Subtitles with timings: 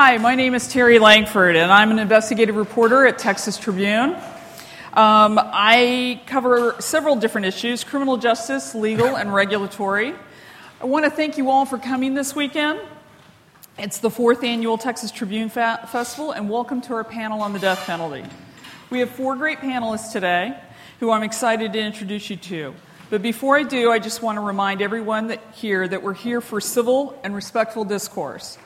[0.00, 4.10] Hi, my name is Terri Langford, and I'm an investigative reporter at Texas Tribune.
[4.92, 10.14] Um, I cover several different issues criminal justice, legal, and regulatory.
[10.80, 12.78] I want to thank you all for coming this weekend.
[13.76, 17.58] It's the fourth annual Texas Tribune Fa- Festival, and welcome to our panel on the
[17.58, 18.22] death penalty.
[18.90, 20.56] We have four great panelists today
[21.00, 22.72] who I'm excited to introduce you to.
[23.10, 26.40] But before I do, I just want to remind everyone that here that we're here
[26.40, 28.58] for civil and respectful discourse.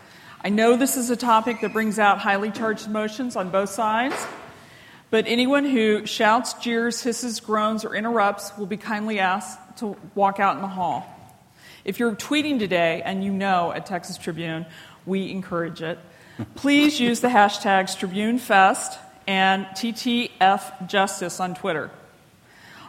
[0.45, 4.17] I know this is a topic that brings out highly charged emotions on both sides,
[5.09, 10.41] but anyone who shouts, jeers, hisses, groans, or interrupts will be kindly asked to walk
[10.41, 11.07] out in the hall.
[11.85, 14.67] If you're tweeting today, and you know at Texas Tribune,
[15.07, 16.01] we encourage it,
[16.57, 21.89] please use the hashtags TribuneFest and TTFJustice on Twitter.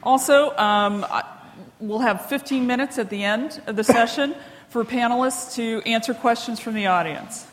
[0.01, 1.05] Also, um,
[1.79, 4.33] we'll have 15 minutes at the end of the session
[4.69, 7.45] for panelists to answer questions from the audience.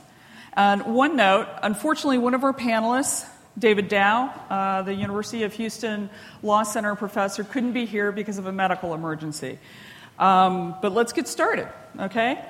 [0.54, 3.26] And one note unfortunately, one of our panelists,
[3.58, 6.10] David Dow, uh, the University of Houston
[6.42, 9.58] Law Center professor, couldn't be here because of a medical emergency.
[10.18, 12.44] Um, but let's get started, okay?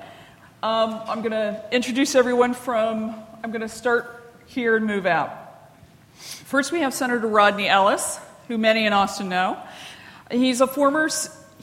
[0.63, 5.31] Um, I'm going to introduce everyone from, I'm going to start here and move out.
[6.13, 9.57] First, we have Senator Rodney Ellis, who many in Austin know.
[10.29, 11.09] He's a former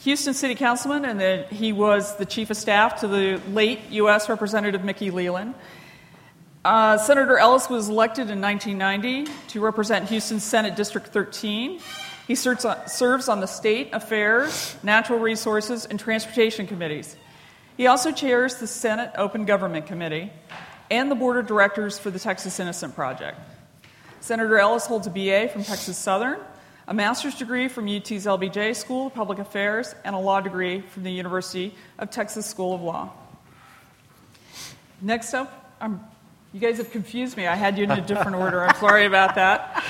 [0.02, 4.28] Houston City Councilman, and the, he was the chief of staff to the late U.S.
[4.28, 5.55] Representative Mickey Leland.
[6.64, 11.81] Uh, Senator Ellis was elected in 1990 to represent Houston Senate District 13.
[12.27, 12.64] He serves
[13.28, 17.17] on the State Affairs, Natural Resources, and Transportation Committees.
[17.77, 20.31] He also chairs the Senate Open Government Committee
[20.91, 23.39] and the Board of Directors for the Texas Innocent Project.
[24.20, 26.41] Senator Ellis holds a BA from Texas Southern
[26.89, 31.03] a master's degree from UT's LBJ School of Public Affairs, and a law degree from
[31.03, 33.12] the University of Texas School of Law.
[35.03, 36.01] Next up, I'm,
[36.53, 37.47] you guys have confused me.
[37.47, 38.65] I had you in a different order.
[38.65, 39.85] I'm sorry about that.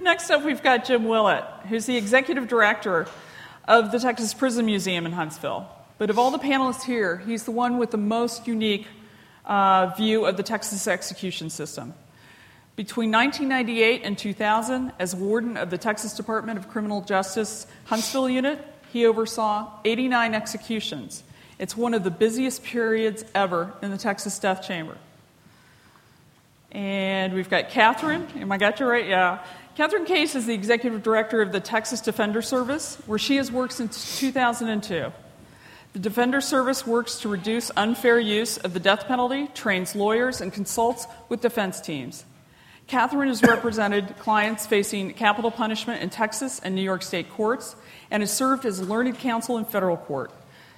[0.00, 3.06] Next up, we've got Jim Willett, who's the executive director
[3.68, 5.68] of the Texas Prison Museum in Huntsville.
[5.98, 8.86] But of all the panelists here, he's the one with the most unique
[9.44, 11.92] uh, view of the Texas execution system.
[12.76, 18.66] Between 1998 and 2000, as warden of the Texas Department of Criminal Justice Huntsville Unit,
[18.90, 21.22] he oversaw 89 executions.
[21.58, 24.96] It's one of the busiest periods ever in the Texas Death Chamber.
[26.72, 28.36] And we've got Kathryn.
[28.36, 29.06] Am I got you right?
[29.06, 29.44] Yeah.
[29.76, 33.72] Kathryn Kase is the executive director of the Texas Defender Service, where she has worked
[33.72, 35.12] since 2002.
[35.92, 40.52] The Defender Service works to reduce unfair use of the death penalty, trains lawyers, and
[40.52, 42.24] consults with defense teams.
[42.86, 47.76] Kathryn has represented clients facing capital punishment in Texas and New York state courts
[48.10, 50.32] and has served as learned counsel in federal court.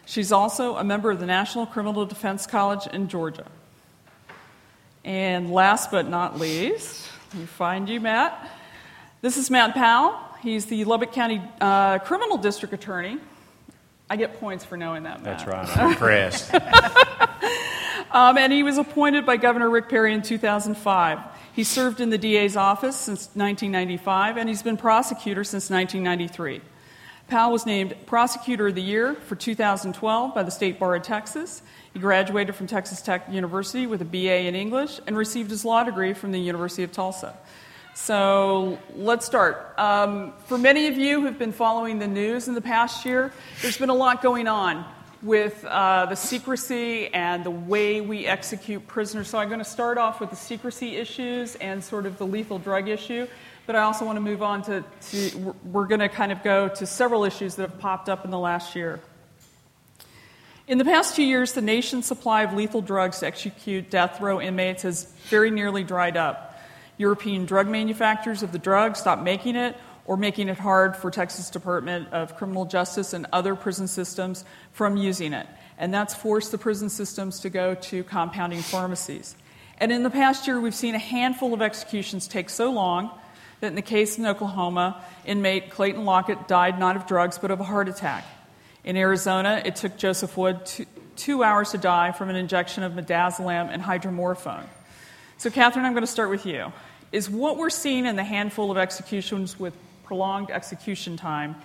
[0.04, 3.47] She's also a member of the National Criminal Defense College in Georgia.
[5.04, 8.50] And last but not least, let me find you, Matt.
[9.20, 10.16] This is Matt Powell.
[10.42, 13.18] He's the Lubbock County uh, Criminal District Attorney.
[14.08, 15.38] I get points for knowing that, Matt.
[15.38, 15.76] That's right.
[15.76, 16.54] I'm impressed.
[18.12, 21.19] um, and he was appointed by Governor Rick Perry in 2005.
[21.52, 26.60] He served in the DA's office since 1995, and he's been prosecutor since 1993.
[27.28, 31.62] Powell was named Prosecutor of the Year for 2012 by the State Bar of Texas.
[31.92, 35.84] He graduated from Texas Tech University with a BA in English and received his law
[35.84, 37.36] degree from the University of Tulsa.
[37.94, 39.75] So let's start.
[39.78, 43.76] Um, for many of you who've been following the news in the past year, there's
[43.76, 44.86] been a lot going on
[45.22, 49.28] with uh, the secrecy and the way we execute prisoners.
[49.28, 52.58] So I'm going to start off with the secrecy issues and sort of the lethal
[52.58, 53.26] drug issue.
[53.66, 56.69] But I also want to move on to, to we're going to kind of go
[56.69, 59.00] to several issues that have popped up in the last year.
[60.72, 64.40] In the past two years, the nation's supply of lethal drugs to execute death row
[64.40, 66.58] inmates has very nearly dried up.
[66.96, 71.50] European drug manufacturers of the drug stopped making it or making it hard for Texas
[71.50, 75.46] Department of Criminal Justice and other prison systems from using it.
[75.76, 79.36] And that's forced the prison systems to go to compounding pharmacies.
[79.76, 83.10] And in the past year, we've seen a handful of executions take so long
[83.60, 87.60] that in the case in Oklahoma, inmate Clayton Lockett died not of drugs but of
[87.60, 88.25] a heart attack.
[88.84, 90.87] In Arizona, it took Joseph Wood two,
[91.17, 94.64] two hours to die from an injection of midazolam and hydromorphone.
[95.38, 96.73] So, Kathryn, I'm going to start with you.
[97.12, 99.75] Is what we're seeing in the handful of executions with
[100.05, 101.56] prolonged execution time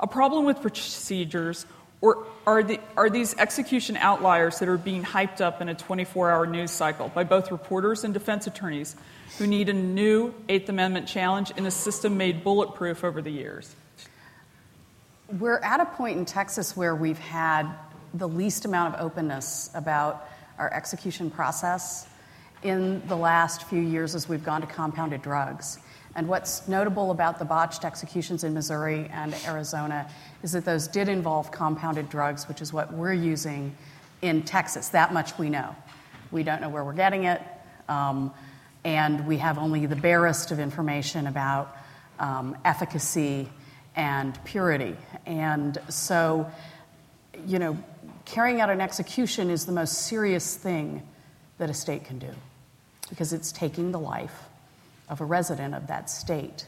[0.00, 1.66] a problem with procedures,
[2.00, 6.30] or are, the, are these execution outliers that are being hyped up in a 24
[6.30, 8.94] hour news cycle by both reporters and defense attorneys
[9.38, 13.74] who need a new Eighth Amendment challenge in a system made bulletproof over the years?
[15.36, 17.70] We're at a point in Texas where we've had
[18.14, 20.26] the least amount of openness about
[20.56, 22.06] our execution process
[22.62, 25.80] in the last few years as we've gone to compounded drugs.
[26.16, 30.10] And what's notable about the botched executions in Missouri and Arizona
[30.42, 33.76] is that those did involve compounded drugs, which is what we're using
[34.22, 34.88] in Texas.
[34.88, 35.76] That much we know.
[36.30, 37.42] We don't know where we're getting it,
[37.86, 38.32] um,
[38.82, 41.76] and we have only the barest of information about
[42.18, 43.50] um, efficacy
[43.98, 44.96] and purity.
[45.26, 46.50] And so,
[47.46, 47.76] you know,
[48.24, 51.02] carrying out an execution is the most serious thing
[51.58, 52.30] that a state can do
[53.10, 54.44] because it's taking the life
[55.08, 56.66] of a resident of that state.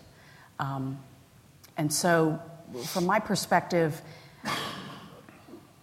[0.59, 0.99] Um,
[1.77, 2.43] and so,
[2.87, 4.00] from my perspective,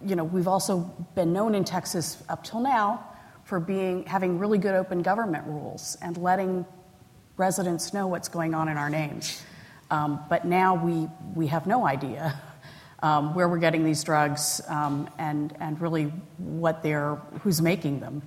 [0.06, 0.80] you know, we've also
[1.16, 3.04] been known in Texas up till now
[3.46, 6.66] for being having really good open government rules and letting
[7.38, 9.42] residents know what's going on in our names.
[9.90, 12.40] Um, but now we, we have no idea
[13.04, 16.06] um, where we're getting these drugs um, and, really
[16.38, 18.22] what they're, who's making them.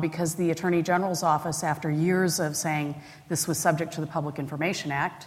[0.00, 2.94] Because the Attorney General's office, after years of saying
[3.28, 5.26] this was subject to the Public Information Act,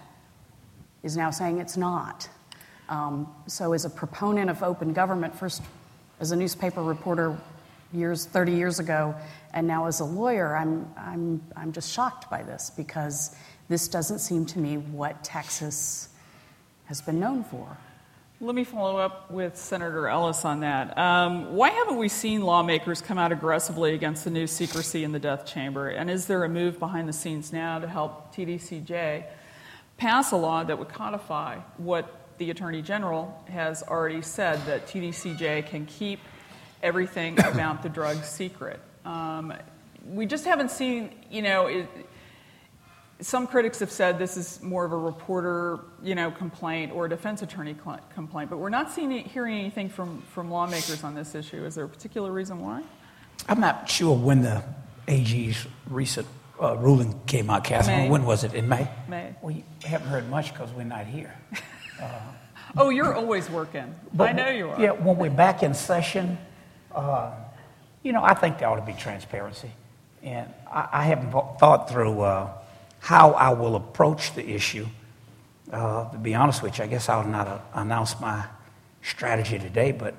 [1.04, 2.28] is now saying it's not.
[3.46, 5.62] So, as a proponent of open government, first
[6.20, 7.38] as a newspaper reporter
[7.94, 9.16] years, 30 years ago,
[9.54, 13.36] and now as a lawyer, I'm, I'm, I'm just shocked by this because
[13.70, 16.10] this doesn't seem to me what Texas
[16.86, 17.78] has been known for.
[18.42, 20.98] Let me follow up with Senator Ellis on that.
[20.98, 25.20] Um, why haven't we seen lawmakers come out aggressively against the new secrecy in the
[25.20, 25.90] death chamber?
[25.90, 29.26] And is there a move behind the scenes now to help TDCJ
[29.98, 35.68] pass a law that would codify what the Attorney General has already said that TDCJ
[35.68, 36.22] can keep
[36.82, 38.80] everything about the drug secret?
[39.04, 39.54] Um,
[40.08, 41.88] we just haven't seen, you know, it,
[43.22, 47.10] some critics have said this is more of a reporter, you know, complaint or a
[47.10, 51.36] defense attorney cl- complaint, but we're not seeing hearing anything from, from lawmakers on this
[51.36, 51.66] issue.
[51.66, 52.82] Is there a particular reason why?
[53.48, 54.64] I'm not sure when the
[55.08, 56.28] AG's recent
[56.62, 57.88] uh, ruling came out, Kathryn.
[57.88, 58.10] May.
[58.10, 58.54] When was it?
[58.54, 58.88] In May?
[59.08, 59.36] May.
[59.42, 61.34] We haven't heard much because we're not here.
[62.02, 62.22] Uh,
[62.78, 63.94] oh, you're always working.
[64.18, 64.82] I know you are.
[64.82, 66.38] Yeah, when we're back in session,
[66.96, 67.34] uh,
[68.04, 69.70] you know, I think there ought to be transparency.
[70.24, 72.54] And I, I haven't thought through uh,
[73.00, 74.86] how I will approach the issue.
[75.72, 78.46] Uh, to be honest with you, I guess I'll not uh, announce my
[79.02, 80.16] strategy today, but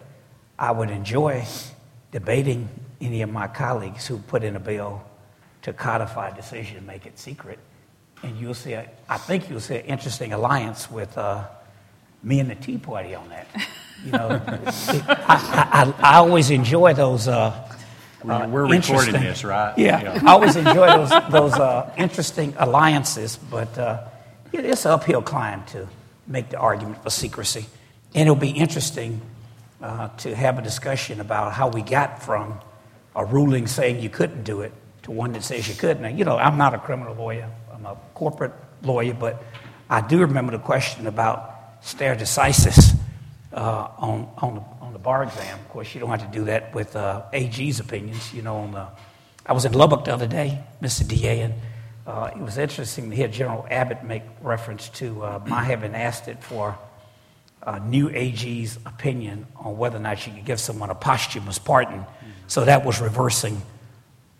[0.58, 1.44] I would enjoy
[2.12, 2.68] debating
[3.00, 5.02] any of my colleagues who put in a bill
[5.62, 7.58] to codify a decision and make it secret.
[8.22, 11.44] And you'll see, a, I think you'll see an interesting alliance with uh,
[12.22, 13.46] me and the Tea Party on that.
[14.04, 17.28] You know, it, I, I, I, always enjoy those.
[17.28, 17.50] Uh,
[18.28, 19.76] uh, We're recording this, right?
[19.78, 20.22] Yeah, yeah.
[20.24, 24.06] I always enjoy those, those uh, interesting alliances, but uh,
[24.52, 25.88] it's an uphill climb to
[26.26, 27.66] make the argument for secrecy.
[28.14, 29.20] And it'll be interesting
[29.80, 32.60] uh, to have a discussion about how we got from
[33.16, 36.00] a ruling saying you couldn't do it to one that says you could.
[36.00, 38.52] Now, you know, I'm not a criminal lawyer, I'm a corporate
[38.82, 39.42] lawyer, but
[39.88, 42.94] I do remember the question about stare decisis
[43.52, 45.58] uh, on, on, on the bar exam.
[45.58, 48.32] Of course, you don't have to do that with uh, AG's opinions.
[48.32, 48.86] You know, on the,
[49.46, 51.06] I was in Lubbock the other day, Mr.
[51.06, 51.54] DA, and
[52.06, 56.28] uh, it was interesting to hear General Abbott make reference to uh, my having asked
[56.28, 56.78] it for
[57.62, 62.06] a new AG's opinion on whether or not you could give someone a posthumous pardon.
[62.46, 63.60] So that was reversing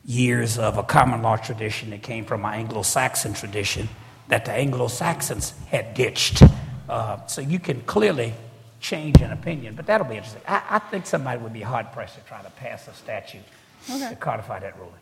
[0.05, 3.89] years of a common law tradition that came from an Anglo Saxon tradition
[4.29, 6.43] that the Anglo Saxons had ditched.
[6.89, 8.33] Uh, so you can clearly
[8.81, 10.43] change in opinion, but that'll be interesting.
[10.49, 13.43] I, I think somebody would be hard pressed to try to pass a statute
[13.91, 14.11] okay.
[14.11, 14.95] to codify that ruling.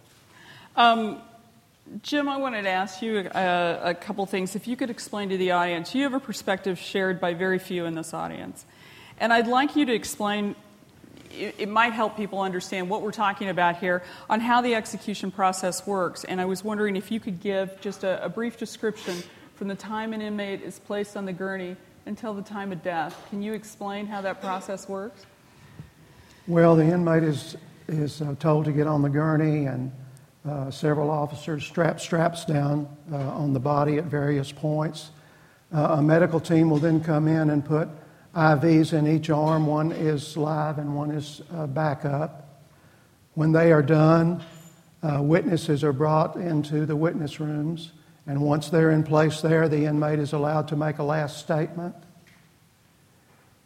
[0.77, 1.23] Um,
[2.03, 4.55] Jim, I wanted to ask you a, uh, a couple things.
[4.55, 7.87] If you could explain to the audience, you have a perspective shared by very few
[7.87, 8.67] in this audience.
[9.21, 10.55] And I'd like you to explain,
[11.33, 15.31] it, it might help people understand what we're talking about here on how the execution
[15.31, 16.25] process works.
[16.25, 19.23] And I was wondering if you could give just a, a brief description
[19.55, 21.77] from the time an inmate is placed on the gurney
[22.09, 23.15] until the time of death.
[23.29, 25.27] Can you explain how that process works?
[26.47, 29.93] Well, the inmate is, is uh, told to get on the gurney, and
[30.49, 35.11] uh, several officers strap straps down uh, on the body at various points.
[35.71, 37.89] Uh, a medical team will then come in and put
[38.35, 39.67] IVs in each arm.
[39.67, 42.65] One is live and one is uh, backup.
[43.35, 44.43] When they are done,
[45.03, 47.93] uh, witnesses are brought into the witness rooms.
[48.29, 51.95] And once they're in place there, the inmate is allowed to make a last statement.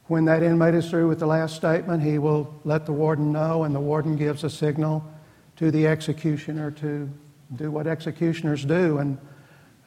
[0.07, 3.65] When that inmate is through with the last statement, he will let the warden know,
[3.65, 5.05] and the warden gives a signal
[5.57, 7.11] to the executioner to
[7.57, 8.99] do what executioners do.
[8.99, 9.19] And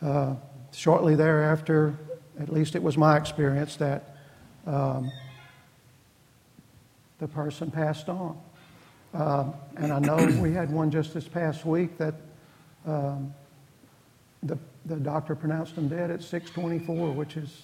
[0.02, 0.36] uh,
[0.72, 1.98] shortly thereafter,
[2.40, 4.18] at least it was my experience, that
[4.68, 5.10] um,
[7.20, 8.38] the person passed on.
[9.14, 9.46] Uh,
[9.78, 12.14] and I know we had one just this past week that
[12.86, 13.34] Um,
[14.46, 17.64] the, the doctor pronounced him dead at 624, which is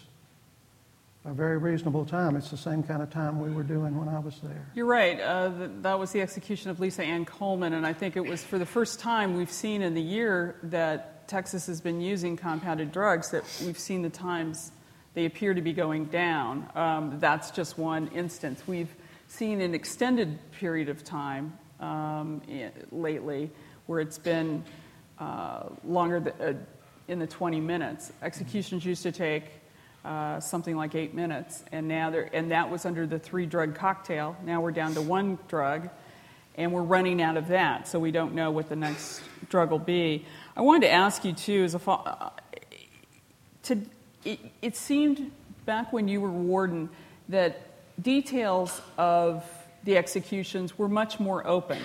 [1.25, 2.35] a very reasonable time.
[2.35, 4.65] It's the same kind of time we were doing when I was there.
[4.73, 5.19] You're right.
[5.19, 8.57] Uh, that was the execution of Lisa Ann Coleman, and I think it was for
[8.57, 13.29] the first time we've seen in the year that Texas has been using compounded drugs
[13.31, 14.71] that we've seen the times
[15.13, 16.67] they appear to be going down.
[16.73, 18.63] Um, that's just one instance.
[18.65, 18.93] We've
[19.27, 22.41] seen an extended period of time um,
[22.91, 23.51] lately
[23.85, 24.63] where it's been
[25.21, 26.57] uh, longer th- uh,
[27.07, 28.11] in the 20 minutes.
[28.23, 29.43] Executions used to take
[30.03, 33.75] uh, something like eight minutes, and now they and that was under the three drug
[33.75, 34.35] cocktail.
[34.43, 35.89] Now we're down to one drug,
[36.55, 39.77] and we're running out of that, so we don't know what the next drug will
[39.77, 40.25] be.
[40.57, 42.31] I wanted to ask you too, as a uh,
[43.63, 43.77] to,
[44.25, 45.31] it, it seemed
[45.67, 46.89] back when you were warden
[47.29, 47.61] that
[48.01, 49.45] details of
[49.83, 51.79] the executions were much more open.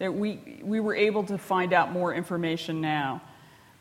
[0.00, 3.22] That we, we were able to find out more information now.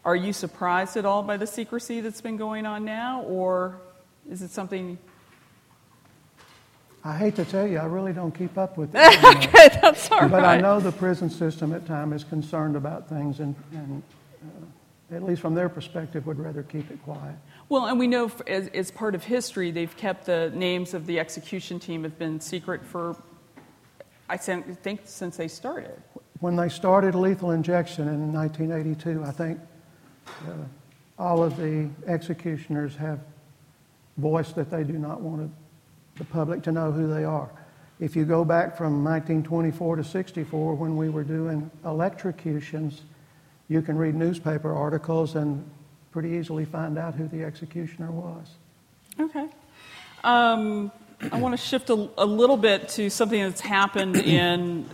[0.06, 3.80] Are you surprised at all by the secrecy that's been going on now, or
[4.30, 4.98] is it something?
[7.04, 9.24] I hate to tell you, I really don't keep up with it.
[9.24, 10.58] okay, that's all but right.
[10.58, 14.04] I know the prison system at times is concerned about things, and, and
[14.44, 17.36] uh, at least from their perspective, would rather keep it quiet.
[17.70, 21.20] Well, and we know as, as part of history, they've kept the names of the
[21.20, 23.16] execution team have been secret for,
[24.28, 26.02] I think, since they started.
[26.40, 29.60] When they started lethal injection in 1982, I think
[30.48, 30.54] uh,
[31.18, 33.20] all of the executioners have
[34.18, 35.52] voiced that they do not want
[36.16, 37.50] the public to know who they are.
[38.00, 43.02] If you go back from 1924 to 64, when we were doing electrocutions,
[43.68, 45.70] you can read newspaper articles and
[46.12, 48.48] pretty easily find out who the executioner was.
[49.20, 49.48] Okay.
[50.24, 50.92] Um,
[51.32, 54.86] I want to shift a, a, little bit to something that's happened in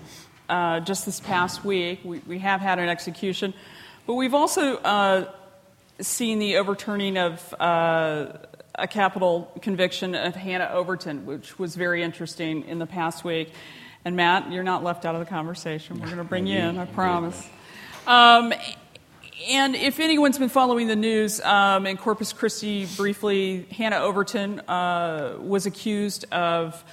[0.50, 2.02] uh, just this past week.
[2.04, 3.54] We, we have had an execution
[4.06, 5.32] but we've also uh,
[6.00, 8.34] seen the overturning of uh,
[8.76, 13.52] a capital conviction of Hannah Overton, which was very interesting in the past week.
[14.04, 16.00] And Matt, you're not left out of the conversation.
[16.00, 17.50] We're going to bring you in, I promise.
[18.06, 18.54] Um,
[19.50, 25.38] and if anyone's been following the news um, in Corpus Christi briefly, Hannah Overton uh,
[25.40, 26.84] was accused of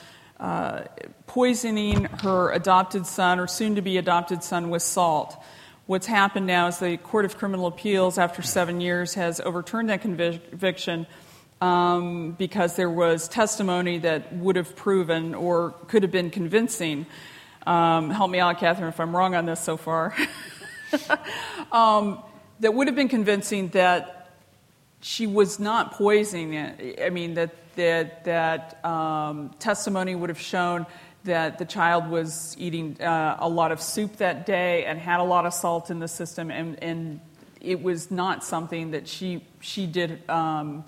[0.42, 0.82] uh,
[1.28, 5.40] poisoning her adopted son or soon to be adopted son with salt.
[5.86, 10.02] What's happened now is the Court of Criminal Appeals, after seven years, has overturned that
[10.02, 11.06] conviction
[11.60, 17.06] um, because there was testimony that would have proven or could have been convincing.
[17.64, 20.12] Um, help me out, Kathryn, if I'm wrong on this so far.
[21.72, 22.20] um,
[22.58, 24.21] that would have been convincing that
[25.02, 27.00] she was not poisoning it.
[27.02, 30.86] I mean, that, that, that um, testimony would have shown
[31.24, 35.24] that the child was eating uh, a lot of soup that day and had a
[35.24, 37.20] lot of salt in the system, and, and
[37.60, 40.84] it was not something that she, she did um,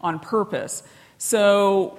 [0.00, 0.82] on purpose.
[1.18, 1.98] So,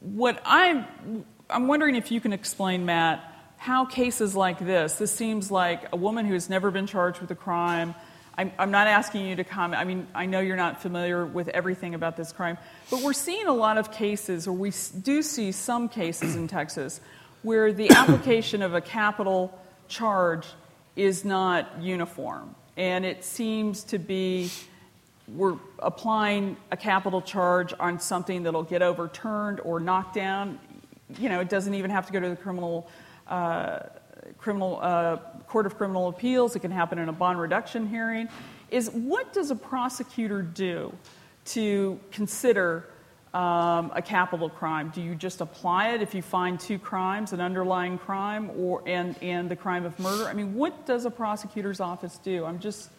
[0.00, 3.22] what I'm, I'm wondering if you can explain, Matt,
[3.56, 7.30] how cases like this, this seems like a woman who has never been charged with
[7.30, 7.94] a crime,
[8.36, 9.80] I'm, I'm, not asking you to comment.
[9.80, 12.56] I mean, I know you're not familiar with everything about this crime,
[12.90, 14.72] but we're seeing a lot of cases, or we
[15.02, 17.00] do see some cases in Texas,
[17.42, 19.58] where the application of a capital
[19.88, 20.46] charge
[20.96, 22.54] is not uniform.
[22.76, 24.50] And it seems to be
[25.28, 30.58] we're applying a capital charge on something that'll get overturned or knocked down.
[31.18, 32.88] You know, it doesn't even have to go to the criminal.
[33.28, 33.80] Uh,
[34.38, 36.56] criminal uh, court of criminal appeals.
[36.56, 38.28] It can happen in a bond reduction hearing.
[38.70, 40.92] Is what does a prosecutor do
[41.46, 42.88] to consider
[43.34, 44.90] um, a capital crime?
[44.94, 49.16] Do you just apply it if you find two crimes, an underlying crime, or and
[49.22, 50.26] and the crime of murder?
[50.28, 52.44] I mean, what does a prosecutor's office do?
[52.44, 52.90] I'm just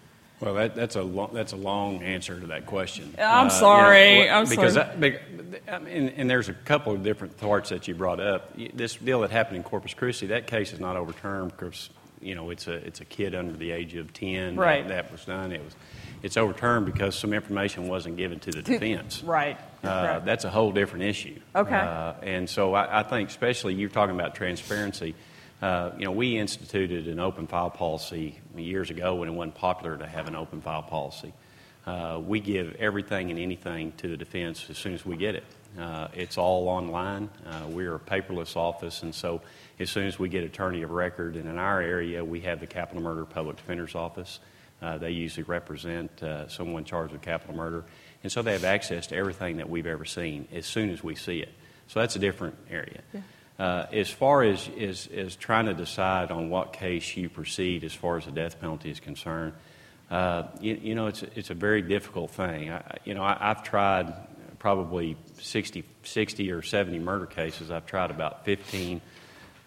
[0.43, 3.13] well, that, that's a long, that's a long answer to that question.
[3.17, 4.19] I'm uh, sorry.
[4.19, 5.19] You know, I'm because sorry.
[5.67, 8.51] I, and, and, there's a couple of different parts that you brought up.
[8.73, 11.89] This deal that happened in Corpus Christi, that case is not overturned because
[12.21, 14.87] you know it's a it's a kid under the age of ten right.
[14.87, 15.51] that, that was done.
[15.51, 15.75] It was
[16.23, 19.23] it's overturned because some information wasn't given to the defense.
[19.23, 19.57] right.
[19.83, 21.37] Uh, that's a whole different issue.
[21.53, 21.75] Okay.
[21.75, 25.15] Uh, and so I, I, think, especially you're talking about transparency.
[25.61, 29.97] Uh, you know, we instituted an open file policy years ago when it wasn't popular
[29.97, 31.33] to have an open file policy.
[31.85, 35.43] Uh, we give everything and anything to the defense as soon as we get it.
[35.77, 37.29] Uh, it's all online.
[37.45, 39.41] Uh, we're a paperless office, and so
[39.79, 42.67] as soon as we get attorney of record, and in our area, we have the
[42.67, 44.39] capital murder public defender's office.
[44.81, 47.83] Uh, they usually represent uh, someone charged with capital murder,
[48.21, 51.15] and so they have access to everything that we've ever seen as soon as we
[51.15, 51.53] see it.
[51.87, 53.01] So that's a different area.
[53.13, 53.21] Yeah.
[53.59, 57.93] Uh, as far as, as, as trying to decide on what case you proceed as
[57.93, 59.53] far as the death penalty is concerned,
[60.09, 62.71] uh, you, you, know, it's, it's a very difficult thing.
[62.71, 64.13] I, you know, I, have tried
[64.59, 67.69] probably 60, 60 or 70 murder cases.
[67.69, 69.01] I've tried about 15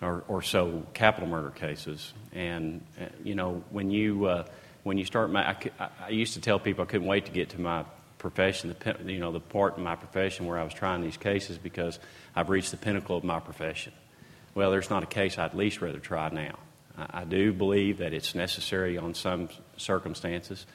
[0.03, 2.13] or, or so capital murder cases.
[2.33, 4.47] And, uh, you know, when you, uh,
[4.83, 7.51] when you start, my, I, I, used to tell people I couldn't wait to get
[7.51, 7.85] to my
[8.31, 11.59] profession, the, you know, the part in my profession where I was trying these cases
[11.59, 12.01] because
[12.35, 13.93] I've reached the pinnacle of my profession.
[14.53, 16.59] Well, there's not a case I'd least rather try now.
[16.99, 20.67] I, I do believe that it's necessary on some circumstances.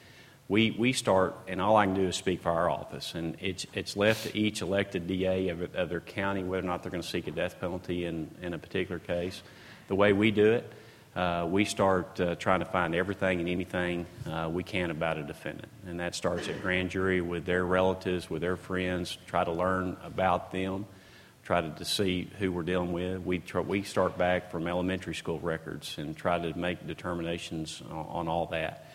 [0.48, 3.66] We, we start, and all I can do is speak for our office, and it's,
[3.74, 7.02] it's left to each elected DA of, of their county whether or not they're going
[7.02, 9.42] to seek a death penalty in, in a particular case.
[9.88, 10.72] The way we do it,
[11.14, 15.22] uh, we start uh, trying to find everything and anything uh, we can about a
[15.22, 15.68] defendant.
[15.86, 19.98] And that starts at grand jury with their relatives, with their friends, try to learn
[20.04, 20.86] about them,
[21.44, 23.20] try to, see who we're dealing with.
[23.20, 28.28] We, we start back from elementary school records and try to make determinations on, on
[28.28, 28.86] all that.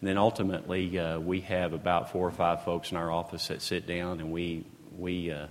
[0.00, 3.60] And then ultimately, uh, we have about four or five folks in our office that
[3.60, 4.64] sit down and we,
[4.96, 5.46] we uh,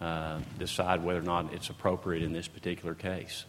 [0.00, 3.44] uh, decide whether or not it's appropriate in this particular case.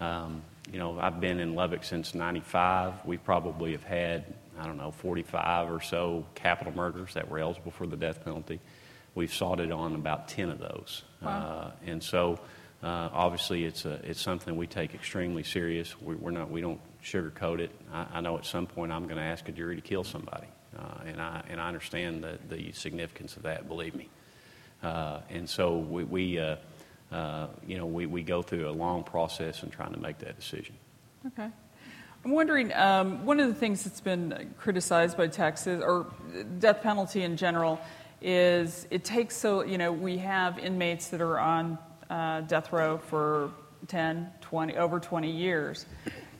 [0.00, 3.04] Um, you know, I've been in Lubbock since 95.
[3.04, 7.72] We probably have had, I don't know, 45 or so capital murders that were eligible
[7.72, 8.60] for the death penalty.
[9.14, 11.02] We've sought it on about 10 of those.
[11.20, 11.30] Wow.
[11.30, 12.38] Uh, and so,
[12.82, 16.00] uh, obviously, it's, a, it's something we take extremely serious.
[16.00, 17.70] We, are not, we don't sugarcoat it.
[17.92, 20.46] I, I, know at some point I'm going to ask a jury to kill somebody.
[20.78, 24.08] Uh, and, I, and I understand the, the significance of that, believe me.
[24.82, 26.38] Uh, and so we, we
[27.12, 30.38] uh, you know, we, we go through a long process in trying to make that
[30.38, 30.74] decision.
[31.26, 31.48] Okay.
[32.24, 36.06] I'm wondering, um, one of the things that's been criticized by Texas, or
[36.58, 37.80] death penalty in general,
[38.20, 41.78] is it takes so, you know, we have inmates that are on
[42.08, 43.50] uh, death row for
[43.88, 45.84] 10, 20, over 20 years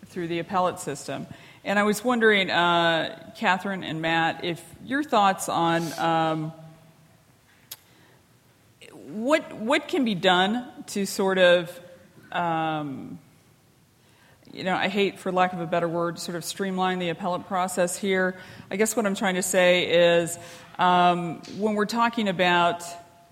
[0.07, 1.27] through the appellate system.
[1.65, 6.53] And I was wondering, uh, Kathryn and Matt, if your thoughts on um,
[9.13, 11.81] what what can be done to sort of
[12.33, 13.19] um,
[14.53, 17.47] you know, I hate, for lack of a better word, sort of streamline the appellate
[17.47, 18.37] process here.
[18.71, 20.39] I guess what I'm trying to say is
[20.79, 22.85] um, when we're talking about,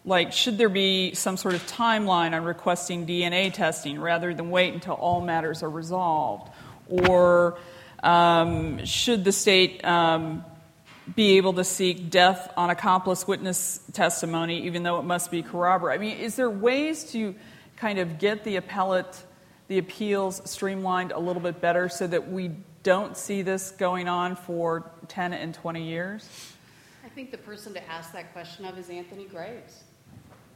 [0.07, 4.73] like, should there be some sort of timeline on requesting DNA testing rather than wait
[4.73, 6.51] until all matters are resolved?
[6.88, 7.59] Or
[8.03, 10.43] um, should the state um,
[11.14, 16.01] be able to seek death on accomplice witness testimony, even though it must be corroborated?
[16.01, 17.35] I mean, is there ways to
[17.77, 19.23] kind of get the appellate,
[19.68, 22.51] the appeals streamlined a little bit better so that we
[22.83, 26.29] don't see this going on for 10 and 20 years?
[27.05, 29.85] I think the person to ask that question of is Anthony Graves.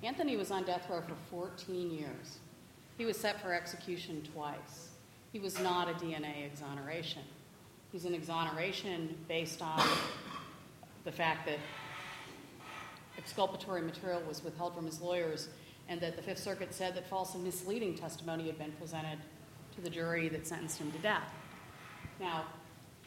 [0.02, 2.38] Anthony was on death row for 14 years.
[2.98, 4.90] He was set for execution twice.
[5.32, 7.22] He was not a DNA exoneration.
[7.90, 9.80] He's an exoneration based on
[11.04, 11.58] the fact that
[13.18, 15.48] exculpatory material was withheld from his lawyers
[15.88, 19.18] and that the Fifth Circuit said that false and misleading testimony had been presented
[19.74, 21.30] to the jury that sentenced him to death.
[22.20, 22.44] Now,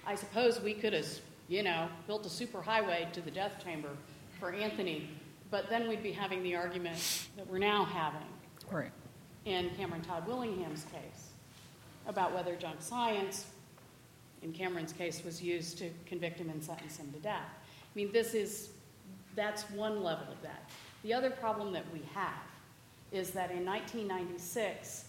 [0.05, 1.07] I suppose we could have,
[1.47, 3.89] you know, built a superhighway to the death chamber
[4.39, 5.09] for Anthony,
[5.49, 8.27] but then we'd be having the argument that we're now having
[8.71, 8.91] right.
[9.45, 11.29] in Cameron Todd Willingham's case
[12.07, 13.47] about whether junk science,
[14.43, 17.49] in Cameron's case, was used to convict him and sentence him to death.
[17.93, 18.69] I mean, this is,
[19.35, 20.69] that's one level of that.
[21.03, 22.33] The other problem that we have
[23.11, 25.05] is that in 1996,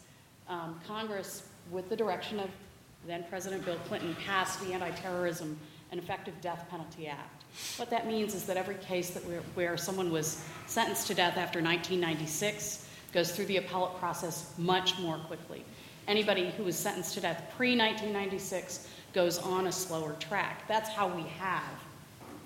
[0.48, 2.48] um, Congress, with the direction of
[3.06, 5.58] then President Bill Clinton, passed the Anti Terrorism
[5.90, 7.44] and Effective Death Penalty Act.
[7.76, 11.62] What that means is that every case that where someone was sentenced to death after
[11.62, 15.64] 1996 goes through the appellate process much more quickly.
[16.06, 20.66] Anybody who was sentenced to death pre 1996 goes on a slower track.
[20.68, 21.64] That's how we have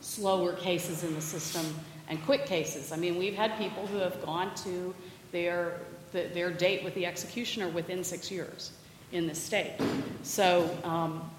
[0.02, 1.64] slower cases in the system
[2.08, 2.92] and quick cases.
[2.92, 4.94] I mean, we've had people who have gone to
[5.30, 5.78] their,
[6.12, 8.72] the, their date with the executioner within six years
[9.12, 9.76] in the state.
[10.22, 11.30] So, um,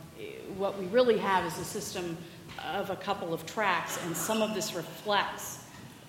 [0.57, 2.17] what we really have is a system
[2.63, 5.59] of a couple of tracks, and some of this reflects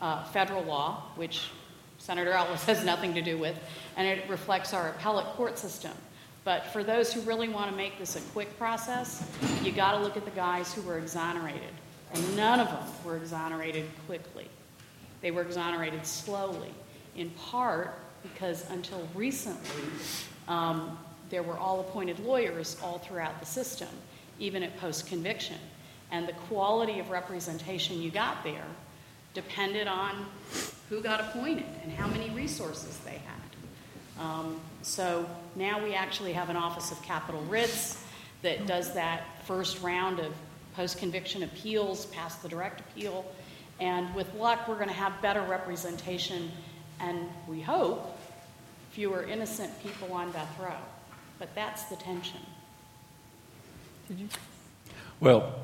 [0.00, 1.48] uh, federal law, which
[1.98, 3.58] Senator Ellis has nothing to do with,
[3.96, 5.92] and it reflects our appellate court system.
[6.44, 9.26] But for those who really want to make this a quick process,
[9.62, 11.72] you got to look at the guys who were exonerated.
[12.14, 14.48] And none of them were exonerated quickly.
[15.20, 16.72] They were exonerated slowly,
[17.16, 19.84] in part because until recently,
[20.48, 20.98] um,
[21.30, 23.88] there were all appointed lawyers all throughout the system,
[24.38, 25.56] even at post conviction.
[26.10, 28.66] And the quality of representation you got there
[29.32, 30.26] depended on
[30.88, 34.22] who got appointed and how many resources they had.
[34.22, 37.98] Um, so now we actually have an Office of Capital Writs
[38.42, 40.32] that does that first round of
[40.76, 43.24] post conviction appeals past the direct appeal.
[43.80, 46.50] And with luck, we're going to have better representation
[47.00, 48.18] and we hope
[48.90, 50.76] fewer innocent people on death row.
[51.38, 52.40] But that's the tension.
[54.08, 54.28] Did you?
[55.20, 55.54] Well,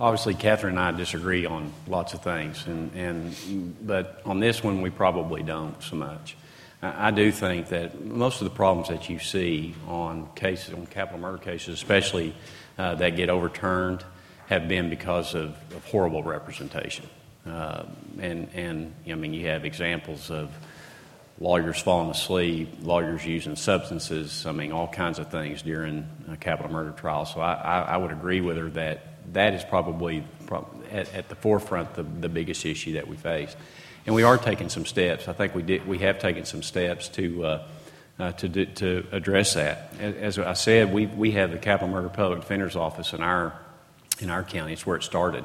[0.00, 4.80] obviously, Kathryn and I disagree on lots of things, and, and but on this one,
[4.80, 6.36] we probably don't so much.
[6.82, 10.86] I, I do think that most of the problems that you see on cases, on
[10.86, 12.34] capital murder cases, especially
[12.78, 14.04] uh, that get overturned,
[14.48, 17.08] have been because of, of horrible representation.
[17.46, 17.84] Uh,
[18.20, 20.50] and and I mean, you have examples of
[21.40, 26.70] lawyers falling asleep, lawyers using substances, I mean, all kinds of things during a capital
[26.70, 27.26] murder trial.
[27.26, 30.24] So I, I, I would agree with her that that is probably
[30.90, 33.56] at, at the forefront the, the biggest issue that we face.
[34.06, 35.28] And we are taking some steps.
[35.28, 37.66] I think we, did, we have taken some steps to, uh,
[38.18, 39.94] uh, to, do, to address that.
[40.00, 43.54] As I said, we, we have the Capital Murder Public Defender's Office in our,
[44.22, 44.72] in our county.
[44.72, 45.44] It's where it started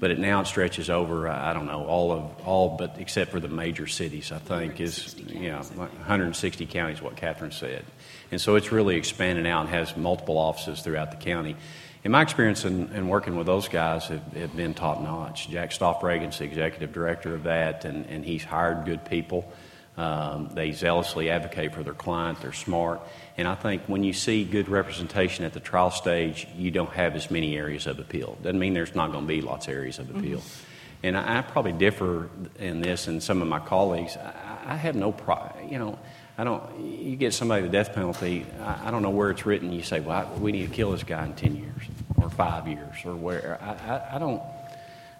[0.00, 3.48] but it now stretches over I don't know all of all but except for the
[3.48, 7.84] major cities I think is you know 160 counties what Kathryn said,
[8.30, 11.56] and so it's really expanding out and has multiple offices throughout the county.
[12.04, 15.48] In my experience in, in working with those guys have, have been top notch.
[15.48, 19.52] Jack Stoffregan's the executive director of that, and, and he's hired good people.
[19.96, 22.40] Um, they zealously advocate for their client.
[22.40, 23.00] They're smart.
[23.38, 27.14] And I think when you see good representation at the trial stage, you don't have
[27.14, 28.36] as many areas of appeal.
[28.42, 30.40] Doesn't mean there's not going to be lots of areas of appeal.
[30.40, 30.64] Mm-hmm.
[31.04, 34.16] And I, I, probably differ in this and some of my colleagues.
[34.16, 35.68] I, I have no pride.
[35.70, 35.98] You know,
[36.36, 36.80] I don't.
[36.80, 38.44] You get somebody the death penalty.
[38.60, 39.72] I, I, don't know where it's written.
[39.72, 41.82] You say, "Well, we need to kill this guy in ten years
[42.16, 44.42] or five years or where." I, I don't.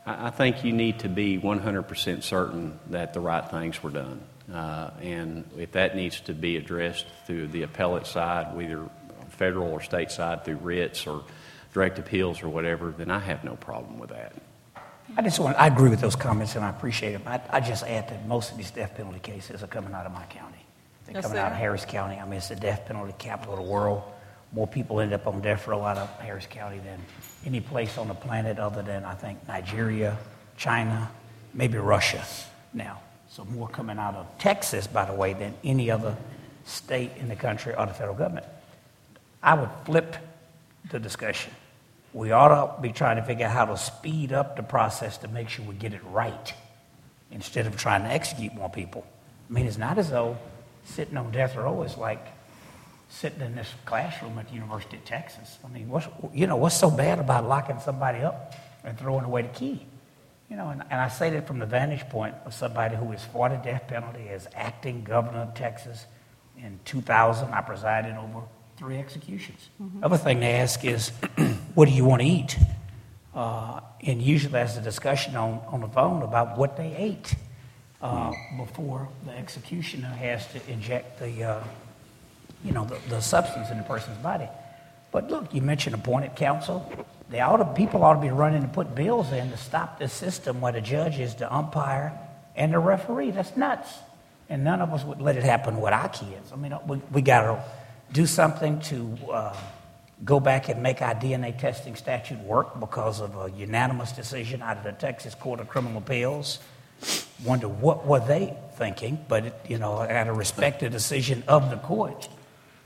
[0.05, 4.23] I think you need to be 100% certain that the right things were done.
[4.53, 8.89] Uh, and if that needs to be addressed through the appellate side, whether
[9.31, 11.23] federal or state side through writs or
[11.75, 14.33] direct appeals or whatever, then I have no problem with that.
[15.17, 17.23] I just want, I agree with those comments and I appreciate them.
[17.27, 20.13] I, I just add that most of these death penalty cases are coming out of
[20.13, 20.59] my county.
[21.07, 22.17] They're yes, coming out of Harris County.
[22.17, 24.03] I mean, it's the death penalty capital of the world.
[24.53, 27.01] More people end up on death row out of Harris County than
[27.47, 30.19] any place on the planet other than, I think, Nigeria,
[30.57, 31.11] China,
[31.55, 32.25] maybe Russia
[32.75, 33.01] now.
[33.31, 36.17] So more coming out of Texas, by the way, than any other
[36.65, 38.47] state in the country or the federal government.
[39.43, 40.17] I would flip
[40.91, 41.53] the discussion.
[42.13, 45.29] We ought to be trying to figure out how to speed up the process to
[45.29, 46.53] make sure we get it right
[47.31, 49.07] instead of trying to execute more people.
[49.49, 50.37] I mean, it's not as though
[50.85, 52.27] sitting on death row is like
[53.11, 55.59] sitting in this classroom at the University of Texas.
[55.65, 59.43] I mean, what's, you know, what's so bad about locking somebody up and throwing away
[59.43, 59.87] the key?
[60.51, 63.23] You know, and, and I say that from the vantage point of somebody who was
[63.23, 66.07] fought a death penalty as acting governor of Texas.
[66.57, 68.43] In 2000, I presided over
[68.77, 69.69] three executions.
[69.81, 70.05] Mm-hmm.
[70.05, 71.11] Other thing they ask is,
[71.75, 72.59] what do you want to eat?
[73.35, 77.35] Uh, and usually there's a discussion on, on the phone about what they ate
[78.01, 81.65] uh, before the executioner has to inject the, uh,
[82.65, 84.49] you know, the, the substance in the person's body.
[85.13, 86.91] But look, you mentioned appointed counsel.
[87.31, 90.13] They ought to, people ought to be running to put bills in to stop this
[90.13, 92.19] system where the judge is the umpire
[92.57, 93.33] and the referee.
[93.33, 93.93] That's nuts.
[94.49, 96.53] And none of us would let it happen with our kids.
[96.53, 97.63] I mean, we, we got to
[98.13, 99.57] do something to uh,
[100.25, 104.79] go back and make our DNA testing statute work because of a unanimous decision out
[104.79, 106.61] of the Texas Court of Criminal Appeals.
[107.45, 111.45] Wonder what were they thinking, but it, you know, I got to respect the decision
[111.47, 112.27] of the court.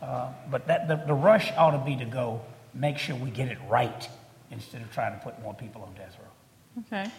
[0.03, 2.43] Uh, but that the, the rush ought to be to go
[2.75, 4.09] make sure we get it right
[4.53, 6.83] instead of trying to put more people on death row.
[6.87, 7.11] Okay.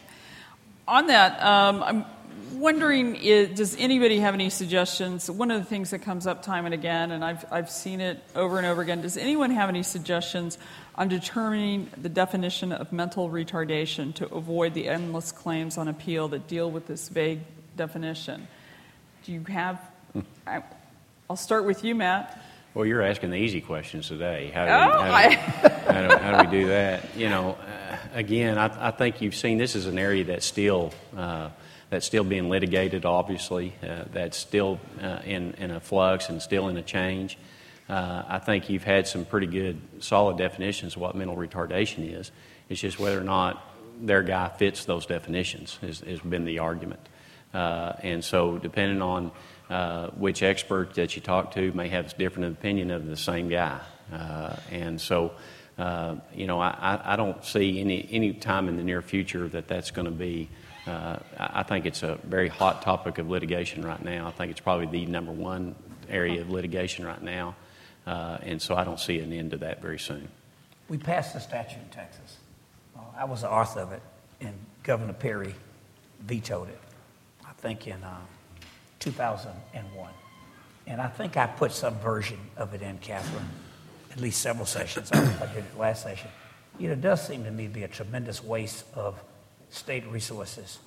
[0.88, 2.06] On that, um, I'm
[2.54, 5.30] wondering is, does anybody have any suggestions?
[5.30, 8.22] One of the things that comes up time and again, and I've, I've seen it
[8.36, 10.58] over and over again, does anyone have any suggestions
[10.96, 16.48] on determining the definition of mental retardation to avoid the endless claims on appeal that
[16.48, 17.40] deal with this vague
[17.76, 18.48] definition?
[19.26, 19.80] Do you have?
[20.46, 20.64] I,
[21.30, 22.42] I'll start with you, Matt.
[22.74, 24.50] Well, you're asking the easy questions today.
[24.52, 27.16] How do, we, oh, how, do, how, do, how do, we do that?
[27.16, 30.92] You know, uh, again, I, I, think you've seen this is an area that's still
[31.16, 31.52] uh,
[31.92, 33.06] that's still being litigated.
[33.06, 37.38] Obviously, uh, that's still uh, in in a flux and still in a change.
[37.88, 42.32] Uh, I think you've had some pretty good, solid definitions of what mental retardation is.
[42.70, 43.64] It's just whether or not
[44.02, 47.02] their guy fits those definitions has, has been the argument.
[47.54, 49.32] Uh, and so, depending on
[49.70, 53.50] uh, which expert that you talk to may have a different opinion of the same
[53.50, 53.80] guy.
[54.12, 55.32] Uh, and so,
[55.78, 59.68] uh, you know, I, I don't see any, any time in the near future that
[59.68, 60.50] that's going to be.
[60.86, 64.28] Uh, I think it's a very hot topic of litigation right now.
[64.28, 65.76] I think it's probably the number one
[66.10, 67.56] area of litigation right now,
[68.06, 70.28] uh, and so I don't see an end to that very soon.
[70.90, 72.38] We passed a statute in Texas.
[73.18, 74.02] I was the author of it,
[74.42, 75.56] and Governor Perry
[76.20, 76.80] vetoed it,
[77.48, 78.04] I think in
[79.04, 80.10] 2001.
[80.88, 83.46] And I think I put some version of it in, Kathryn,
[84.12, 85.12] at least several sessions.
[85.12, 86.30] I, I did it last session.
[86.80, 89.22] You know, it does seem to me to be a tremendous waste of
[89.70, 90.80] state resources.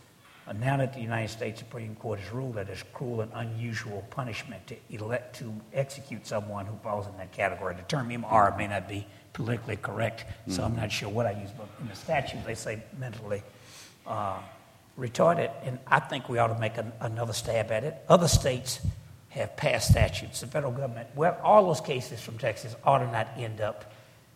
[0.48, 4.07] Uh, now that the United States Supreme Court has ruled that it's cruel and unusual
[4.11, 7.74] punishment to elect to execute someone who falls in that category.
[7.74, 11.50] The term MR may not be politically correct, so I'm not sure what I use,
[11.57, 13.42] but in the statute they say mentally
[14.07, 14.38] uh,
[14.98, 17.96] retarded, and I think we ought to make an, another stab at it.
[18.09, 18.80] Other states
[19.30, 20.40] have passed statutes.
[20.40, 23.92] The federal government, well, all those cases from Texas ought to not end up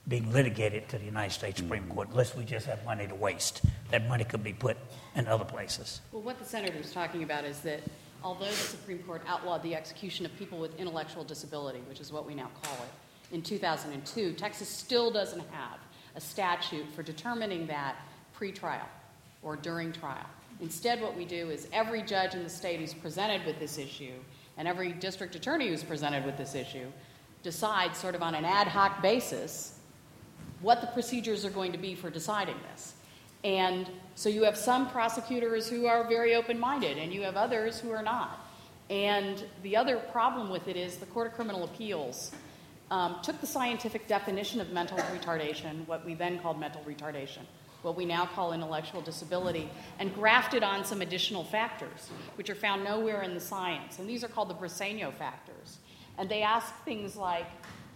[0.09, 1.93] being litigated to the United States Supreme mm-hmm.
[1.93, 3.63] Court unless we just have money to waste.
[3.91, 4.77] That money could be put
[5.15, 6.01] in other places.
[6.13, 7.81] Well, what the senator's talking about is that
[8.23, 12.27] although the Supreme Court outlawed the execution of people with intellectual disability, which is what
[12.27, 15.79] we now call it, in 2002, Texas still doesn't have
[16.17, 17.97] a statute for determining that
[18.33, 18.89] pre-trial
[19.43, 20.27] or during trial.
[20.61, 24.15] Instead, what we do is every judge in the state who's presented with this issue
[24.59, 26.87] and every district attorney who's presented with this issue
[27.43, 29.79] decides, sort of on an ad hoc basis,
[30.61, 32.95] what the procedures are going to be for deciding this.
[33.43, 37.81] And so you have some prosecutors who are very open minded, and you have others
[37.81, 38.47] who are not.
[38.91, 42.33] And the other problem with it is the Court of Criminal Appeals
[42.91, 47.45] um, took the scientific definition of mental retardation, what we then called mental retardation,
[47.83, 52.85] what we now call intellectual disability, and grafted on some additional factors, which are found
[52.85, 53.99] nowhere in the science.
[53.99, 55.79] And these are called the Briseno factors.
[56.19, 57.47] And they ask things like,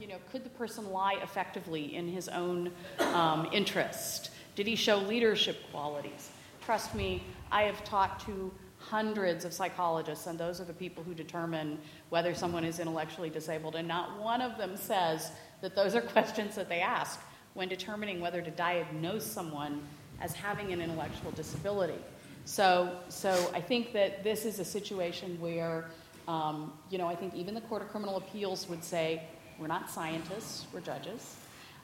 [0.01, 4.31] you know, could the person lie effectively in his own um, interest?
[4.57, 6.31] Did he show leadership qualities?
[6.65, 11.15] Trust me, I have talked to hundreds of psychologists, and those are the people who
[11.15, 11.79] determine
[12.11, 16.55] whether someone is intellectually disabled, and not one of them says that those are questions
[16.55, 17.21] that they ask
[17.55, 19.81] when determining whether to diagnose someone
[20.21, 21.99] as having an intellectual disability.
[22.45, 25.87] So, so I think that this is a situation where,
[26.29, 29.23] um, you know, I think even the Court of Criminal Appeals would say,
[29.59, 31.37] we're not scientists, we're judges.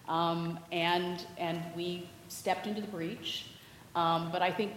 [0.09, 3.47] Um, and, and we stepped into the breach.
[3.95, 4.73] Um, but I think,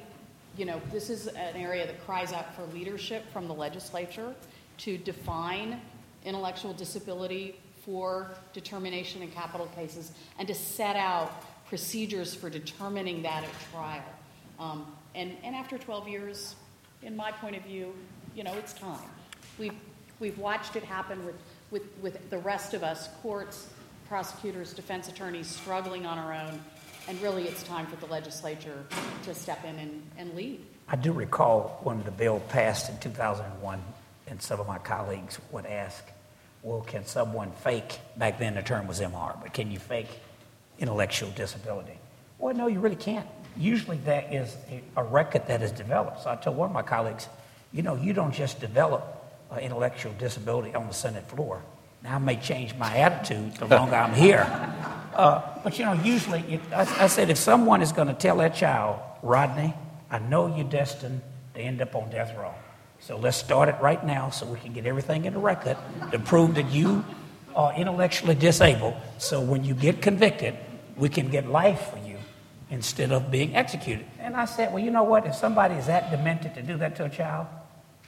[0.57, 4.33] you know, this is an area that cries out for leadership from the legislature
[4.79, 5.81] to define
[6.23, 13.43] intellectual disability for determination in capital cases and to set out procedures for determining that
[13.43, 14.03] at trial.
[14.59, 16.55] Um, and, and after 12 years,
[17.01, 17.93] in my point of view,
[18.35, 18.99] you know, it's time.
[19.57, 19.73] We've,
[20.19, 21.35] we've watched it happen with,
[21.71, 23.67] with, with the rest of us, courts,
[24.07, 26.59] prosecutors, defense attorneys, struggling on our own.
[27.07, 28.85] And really, it's time for the legislature
[29.23, 30.63] to step in and, and lead.
[30.87, 33.81] I do recall when the bill passed in 2001,
[34.27, 36.05] and some of my colleagues would ask,
[36.63, 40.07] well, can someone fake, back then the term was MR, but can you fake
[40.79, 41.99] intellectual disability?
[42.39, 43.27] Well, no, you really can't.
[43.57, 44.55] Usually that is
[44.95, 46.23] a, record that is developed.
[46.23, 47.27] So I told one of my colleagues,
[47.71, 49.19] you know, you don't just develop
[49.61, 51.61] intellectual disability on the Senate floor.
[52.03, 54.47] Now I may change my attitude the longer I'm here.
[55.13, 58.55] Uh, but you know, usually, I, I said, if someone is going to tell that
[58.55, 59.71] child, Rodney,
[60.09, 61.21] I know you're destined
[61.53, 62.51] to end up on death row.
[63.05, 65.75] So let's start it right now so we can get everything in the record
[66.13, 67.03] to prove that you
[67.53, 68.95] are intellectually disabled.
[69.17, 70.55] So when you get convicted,
[70.95, 72.15] we can get life for you
[72.69, 74.05] instead of being executed.
[74.19, 75.25] And I said, well, you know what?
[75.25, 77.47] If somebody is that demented to do that to a child,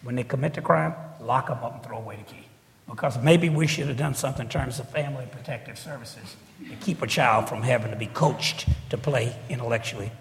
[0.01, 2.45] when they commit the crime, lock them up and throw away the key.
[2.89, 6.37] Because maybe we should have done something in terms of family protective services
[6.69, 10.13] to keep a child from having to be coached to play intellectually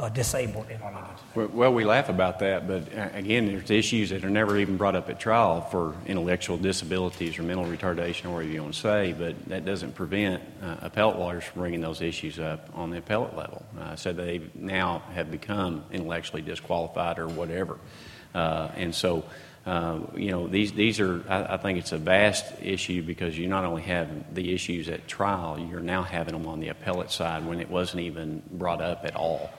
[0.00, 0.96] uh, disabled in order
[1.34, 1.48] to.
[1.48, 4.96] Well, we laugh about that, but uh, again, there's issues that are never even brought
[4.96, 9.12] up at trial for intellectual disabilities or mental retardation, or whatever you want to say,
[9.12, 13.36] but that doesn't prevent uh, appellate lawyers from bringing those issues up on the appellate
[13.36, 13.64] level.
[13.78, 17.78] Uh, so they now have become intellectually disqualified or whatever.
[18.34, 19.24] Uh, and so,
[19.66, 23.48] uh, you know, these, these are, I, I, think it's a vast issue because you
[23.48, 27.44] not only have the issues at trial, you're now having them on the appellate side
[27.44, 29.50] when it wasn't even brought up at all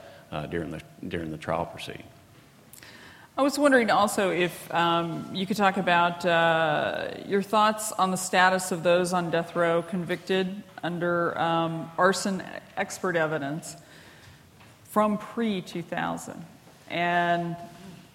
[0.49, 2.03] during, the, during the trial proceeding.
[3.37, 8.17] I was wondering also if um, you could talk about uh, your thoughts on the
[8.17, 12.43] status of those on death row convicted under um, arson
[12.75, 13.77] expert evidence
[14.83, 16.45] from pre 2000.
[16.89, 17.55] And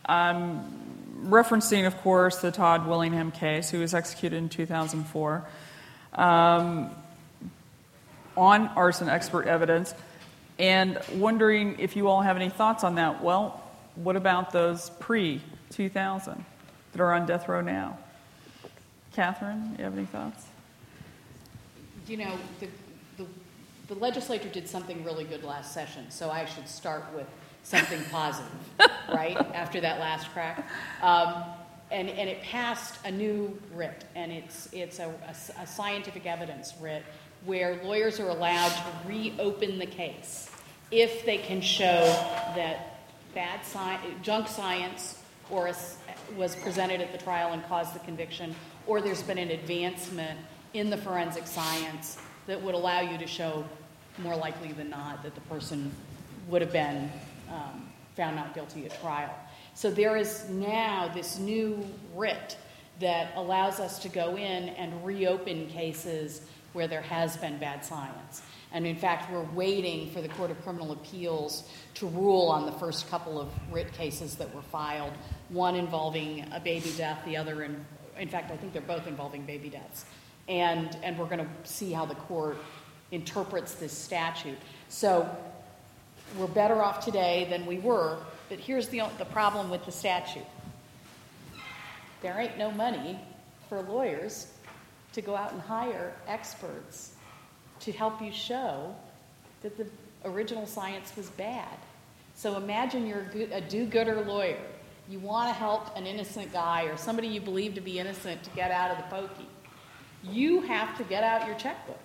[0.05, 0.61] I'm
[1.25, 5.45] referencing, of course, the Todd Willingham case, who was executed in 2004,
[6.15, 6.91] um,
[8.37, 9.95] on arson expert evidence
[10.59, 13.23] and wondering if you all have any thoughts on that.
[13.23, 13.63] Well,
[13.97, 15.41] what about those pre
[15.71, 16.45] 2000
[16.93, 17.99] that are on death row now?
[19.15, 20.47] Kathryn, you have any thoughts?
[22.07, 22.69] You know, the,
[23.17, 23.27] the,
[23.89, 27.27] the legislature did something really good last session, so I should start with
[27.63, 28.51] something positive,
[29.09, 29.37] right?
[29.55, 30.69] After that last crack.
[31.03, 31.45] Um,
[31.91, 36.75] and, and it passed a new writ, and it's, it's a, a, a scientific evidence
[36.81, 37.05] writ
[37.47, 40.51] where lawyers are allowed to reopen the case
[40.91, 42.05] if they can show
[42.55, 42.99] that
[43.35, 45.75] bad sci- junk science or a,
[46.37, 48.55] was presented at the trial and caused the conviction,
[48.87, 50.39] or there's been an advancement
[50.75, 53.65] in the forensic science that would allow you to show
[54.19, 55.93] more likely than not that the person
[56.49, 57.11] would have been
[57.51, 59.35] um, found not guilty at trial.
[59.75, 62.57] So there is now this new writ
[62.99, 66.41] that allows us to go in and reopen cases
[66.77, 68.43] where there has been bad science.
[68.73, 72.73] And in fact, we're waiting for the Court of Criminal Appeals to rule on the
[72.73, 75.13] first couple of writ cases that were filed,
[75.49, 77.85] one involving a baby death, the other, in,
[78.19, 80.05] in fact, I think they're both involving baby deaths.
[80.49, 82.59] And, and we're going to see how the court
[83.11, 84.59] interprets this statute.
[84.89, 85.29] So
[86.39, 90.47] we're better off today than we were but here's the, the problem with the statute
[92.23, 93.19] there ain't no money
[93.69, 94.53] for lawyers
[95.17, 97.15] to go out and hire experts
[97.81, 98.95] to help you show
[99.63, 99.87] that the
[100.27, 101.79] original science was bad.
[102.35, 104.61] So imagine you're a do gooder lawyer.
[105.09, 108.51] You want to help an innocent guy or somebody you believe to be innocent to
[108.51, 109.49] get out of the pokey.
[110.23, 111.99] You have to get out your checkbook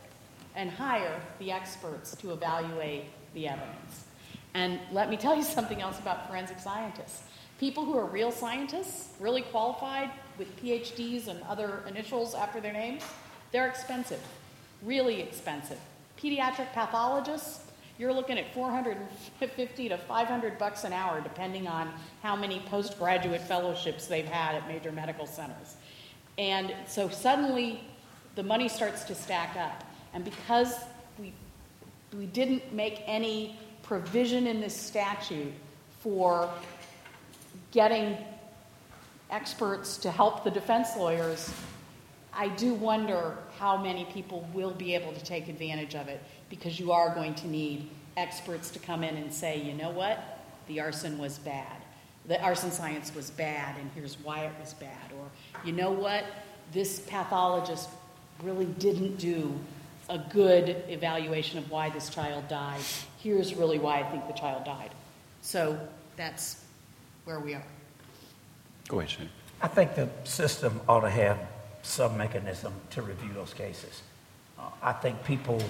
[0.55, 4.05] and hire the experts to evaluate the evidence.
[4.53, 7.23] And let me tell you something else about forensic scientists.
[7.59, 13.03] People who are real scientists, really qualified with PhDs and other initials after their names,
[13.51, 14.21] they're expensive,
[14.83, 15.79] really expensive.
[16.21, 17.61] Pediatric pathologists,
[17.97, 21.91] you're looking at 450 to 500 bucks an hour, depending on
[22.23, 25.75] how many postgraduate fellowships they've had at major medical centers.
[26.37, 27.81] And so suddenly
[28.35, 29.83] the money starts to stack up.
[30.13, 30.75] And because
[31.19, 31.33] we,
[32.17, 35.53] we didn't make any provision in this statute
[35.99, 36.49] for
[37.71, 38.17] getting
[39.31, 41.51] experts to help the defense lawyers,
[42.33, 46.79] I do wonder how many people will be able to take advantage of it because
[46.79, 50.79] you are going to need experts to come in and say, you know what, the
[50.79, 51.77] arson was bad.
[52.27, 55.11] The arson science was bad, and here's why it was bad.
[55.19, 55.25] Or,
[55.65, 56.23] you know what,
[56.71, 57.89] this pathologist
[58.43, 59.53] really didn't do
[60.09, 62.81] a good evaluation of why this child died.
[63.17, 64.91] Here's really why I think the child died.
[65.41, 65.79] So
[66.15, 66.63] that's
[67.23, 67.63] where we are.
[68.87, 69.31] Go ahead, Senator.
[69.61, 71.37] I think the system ought to have
[71.83, 74.01] some mechanism to review those cases.
[74.57, 75.61] Uh, I think people,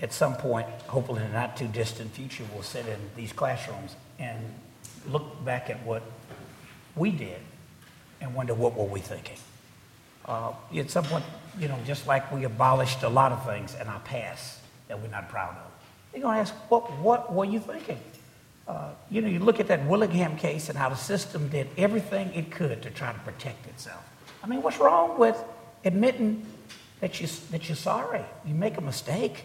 [0.00, 3.96] at some point, hopefully in a not too distant future, will sit in these classrooms
[4.18, 4.38] and
[5.08, 6.02] look back at what
[6.94, 7.40] we did
[8.20, 9.38] and wonder what were we thinking.
[10.26, 11.24] Uh, at some point,
[11.58, 15.08] you know, just like we abolished a lot of things in our past that we're
[15.08, 15.72] not proud of.
[16.12, 17.98] They're going to ask, what, what were you thinking?
[18.72, 22.32] Uh, you know, you look at that Willingham case and how the system did everything
[22.32, 24.02] it could to try to protect itself.
[24.42, 25.36] I mean, what's wrong with
[25.84, 26.46] admitting
[27.00, 28.24] that, you, that you're sorry?
[28.46, 29.44] You make a mistake.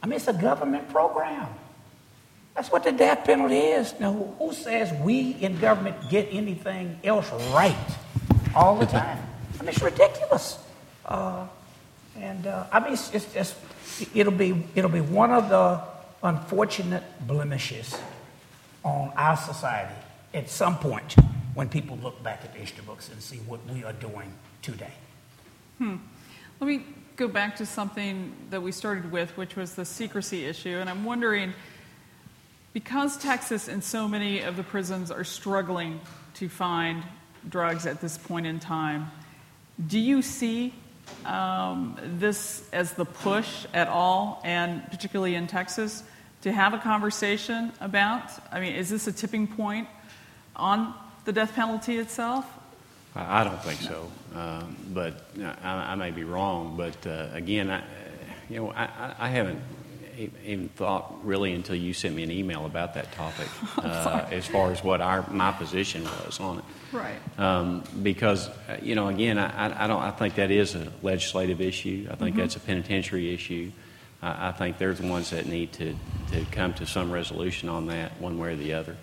[0.00, 1.48] I mean, it's a government program.
[2.54, 3.98] That's what the death penalty is.
[3.98, 7.74] Now, who says we in government get anything else right
[8.54, 9.18] all the time?
[9.58, 10.56] I mean, it's ridiculous.
[11.04, 11.48] Uh,
[12.16, 13.56] and uh, I mean, it's, it's just,
[14.14, 15.80] it'll be, it'll be one of the
[16.22, 17.98] unfortunate blemishes
[18.84, 19.94] on our society
[20.34, 21.16] at some point
[21.54, 24.92] when people look back at the history books and see what we are doing today.
[25.78, 25.96] Hmm.
[26.60, 26.84] Let me
[27.16, 30.76] go back to something that we started with, which was the secrecy issue.
[30.78, 31.52] And I'm wondering,
[32.72, 36.00] because Texas and so many of the prisons are struggling
[36.34, 37.02] to find
[37.48, 39.10] drugs at this point in time,
[39.86, 40.74] do you see
[41.24, 46.02] um, this as the push at all, and particularly in Texas,
[46.42, 48.30] to have a conversation about?
[48.52, 49.88] I mean, is this a tipping point
[50.56, 52.46] on the death penalty itself?
[53.14, 55.24] I don't think so, um, but
[55.62, 56.76] I, I, may be wrong.
[56.76, 57.82] But uh, again, I,
[58.48, 59.60] you know, I, I, haven't
[60.44, 63.48] even thought really until you sent me an email about that topic,
[63.78, 66.64] uh, as far as what our my position was on it.
[66.92, 67.16] Right.
[67.38, 70.02] Um, because uh, you know, again, I, I, don't.
[70.02, 72.06] I think that is a legislative issue.
[72.10, 72.40] I think mm-hmm.
[72.40, 73.72] that's a penitentiary issue.
[74.22, 75.94] I, I think they're the ones that need to
[76.32, 78.96] to come to some resolution on that, one way or the other.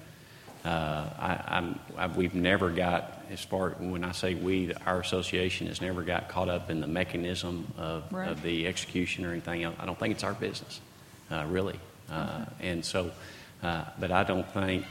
[0.63, 5.81] Uh, I, I, we've never got as far when I say we, our association has
[5.81, 8.29] never got caught up in the mechanism of, right.
[8.29, 9.75] of the execution or anything else.
[9.79, 10.81] I don't think it's our business,
[11.31, 11.79] uh, really.
[12.09, 13.11] Uh, and so,
[13.63, 14.85] uh, but I don't think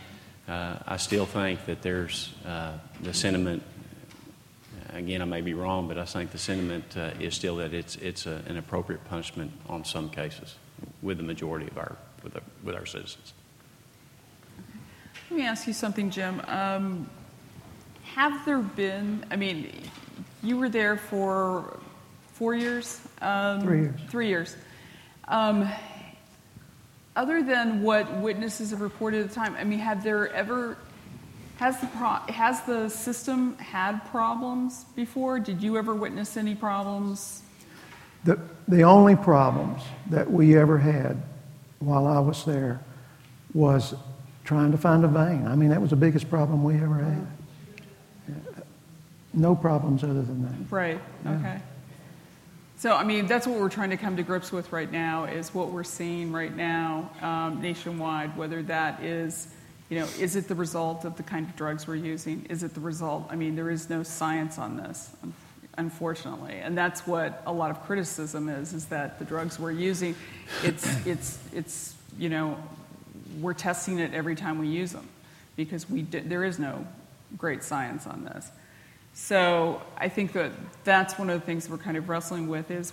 [0.48, 2.72] uh, I still think that there's uh,
[3.02, 3.62] the sentiment,
[4.94, 7.96] again, I may be wrong, but I think the sentiment uh, is still that it's,
[7.96, 10.56] it's a, an appropriate punishment on some cases
[11.02, 13.34] with the majority of our, with our, with our citizens.
[15.30, 16.40] Let me ask you something, Jim.
[16.46, 17.08] Um,
[18.14, 19.72] have there been, I mean,
[20.42, 21.78] you were there for
[22.32, 23.00] four years?
[23.20, 24.00] Um, three years.
[24.08, 24.56] Three years.
[25.26, 25.68] Um,
[27.16, 30.76] other than what witnesses have reported at the time, I mean, have there ever
[31.64, 35.40] has the pro- has the system had problems before?
[35.40, 37.42] Did you ever witness any problems?
[38.24, 38.38] The
[38.68, 41.22] the only problems that we ever had
[41.78, 42.80] while I was there
[43.54, 43.94] was
[44.44, 45.46] trying to find a vein.
[45.46, 47.26] I mean, that was the biggest problem we ever had.
[49.32, 50.70] No problems other than that.
[50.70, 51.00] Right.
[51.24, 51.36] Yeah.
[51.36, 51.60] Okay.
[52.76, 55.54] So, I mean, that's what we're trying to come to grips with right now is
[55.54, 59.48] what we're seeing right now um, nationwide, whether that is,
[59.88, 62.46] you know, is it the result of the kind of drugs we're using?
[62.48, 63.26] Is it the result?
[63.30, 65.10] I mean, there is no science on this,
[65.76, 66.54] unfortunately.
[66.54, 70.14] And that's what a lot of criticism is, is that the drugs we're using,
[70.62, 72.56] it's, it's, it's you know,
[73.40, 75.08] we're testing it every time we use them
[75.56, 76.86] because we there is no
[77.36, 78.50] great science on this.
[79.12, 80.50] So I think that
[80.82, 82.90] that's one of the things we're kind of wrestling with is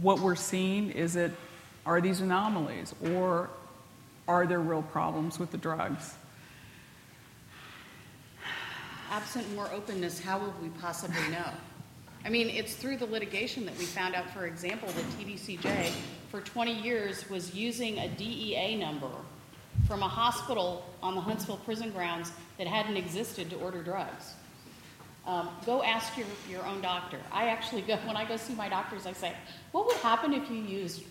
[0.00, 0.90] what we're seeing.
[0.90, 1.32] Is it
[1.86, 3.50] are these anomalies or
[4.28, 6.14] are there real problems with the drugs?
[9.10, 11.50] Absent more openness, how would we possibly know?
[12.24, 15.90] I mean, it's through the litigation that we found out, for example, that TDCJ
[16.30, 19.10] for 20 years was using a DEA number
[19.88, 24.34] from a hospital on the Huntsville prison grounds that hadn't existed to order drugs.
[25.26, 27.18] Um, go ask your, your own doctor.
[27.32, 29.32] I actually go, when I go see my doctors, I say,
[29.72, 31.02] what would happen if you used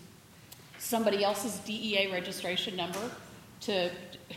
[0.78, 3.10] somebody else's DEA registration number
[3.62, 3.90] to,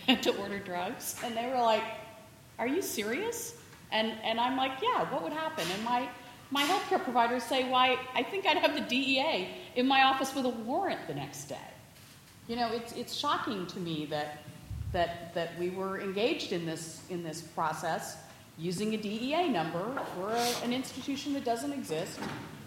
[0.22, 1.16] to order drugs?
[1.24, 1.84] And they were like,
[2.59, 3.55] are you serious?
[3.91, 5.65] And, and I'm like, yeah, what would happen?
[5.73, 6.09] And my,
[6.51, 10.45] my healthcare providers say, why, I think I'd have the DEA in my office with
[10.45, 11.57] a warrant the next day.
[12.47, 14.43] You know, it's, it's shocking to me that,
[14.91, 18.17] that, that we were engaged in this, in this process
[18.57, 22.19] using a DEA number for a, an institution that doesn't exist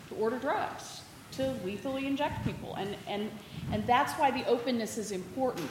[0.08, 2.74] to order drugs, to lethally inject people.
[2.76, 3.30] And, and,
[3.72, 5.68] and that's why the openness is important,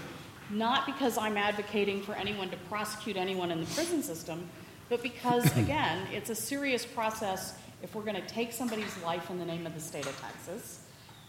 [0.50, 4.48] not because I'm advocating for anyone to prosecute anyone in the prison system,
[4.90, 9.40] but because, again, it's a serious process if we're going to take somebody's life in
[9.40, 10.82] the name of the state of Texas.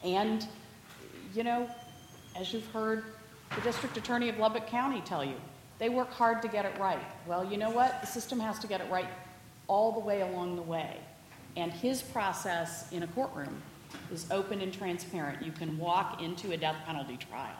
[0.05, 0.47] And,
[1.35, 1.69] you know,
[2.39, 3.05] as you've heard
[3.55, 5.37] the district attorney of Lubbock County tell you,
[5.79, 6.99] they work hard to get it right.
[7.27, 8.01] Well, you know what?
[8.01, 9.09] The system has to get it right
[9.69, 10.97] all the way along the way.
[11.57, 13.61] And his process in a courtroom
[14.12, 15.45] is open and transparent.
[15.45, 17.57] You can walk into a death penalty trial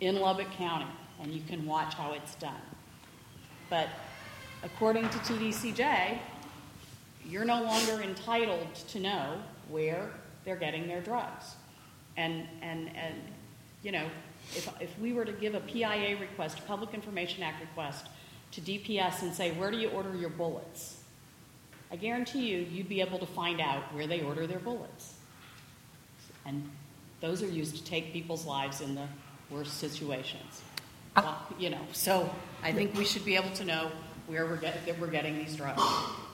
[0.00, 0.86] in Lubbock County
[1.20, 2.60] and you can watch how it's done.
[3.70, 3.88] But
[4.62, 6.18] according to TDCJ,
[7.26, 9.38] you're no longer entitled to know
[9.68, 10.10] where
[10.44, 11.54] they're getting their drugs.
[12.16, 13.14] And, and, and
[13.82, 14.06] you know,
[14.54, 18.08] if, if we were to give a PIA request, Public Information Act request,
[18.52, 21.02] to DPS and say, where do you order your bullets?
[21.90, 25.14] I guarantee you, you'd be able to find out where they order their bullets.
[26.46, 26.70] And
[27.20, 29.06] those are used to take people's lives in the
[29.50, 30.62] worst situations.
[31.16, 32.28] Well, you know, so
[32.62, 33.90] I think we should be able to know
[34.26, 35.80] where we're, get, we're getting these drugs.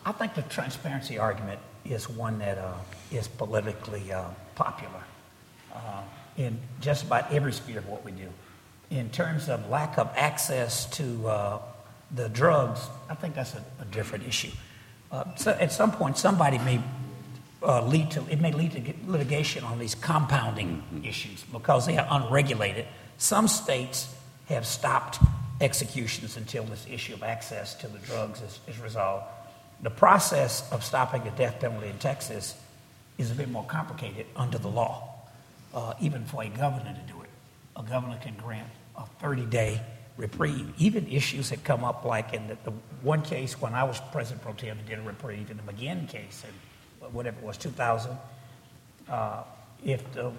[0.07, 2.75] I think the transparency argument is one that uh,
[3.11, 5.03] is politically uh, popular.
[5.75, 6.03] Uh,
[6.37, 8.29] in just about every sphere of what we do.
[8.91, 11.59] In terms of lack of access to uh,
[12.15, 14.51] the drugs, I think that's a, a different issue.
[15.13, 16.81] Uh, so at some point, somebody may
[17.63, 22.07] uh, lead to it may lead to litigation on these compounding issues because they are
[22.11, 22.87] unregulated.
[23.19, 24.15] Some states
[24.49, 25.19] have stopped
[25.61, 29.27] executions until this issue of access to the drugs is, is resolved.
[29.83, 32.55] The process of stopping the death penalty in Texas
[33.19, 35.11] is a bit more complicated under the law
[35.75, 37.29] uh, even for a governor to do it.
[37.77, 39.81] A governor can grant a 30 day
[40.17, 40.73] reprieve.
[40.79, 44.43] Even issues had come up, like in the, the, one case when I was president
[44.43, 46.53] pro tem, did a reprieve in the McGinn case, and
[47.13, 48.17] whatever it was, 2000.
[49.09, 49.43] Uh,
[49.85, 50.33] if the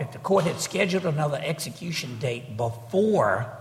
[0.00, 3.58] if the court had scheduled another execution date before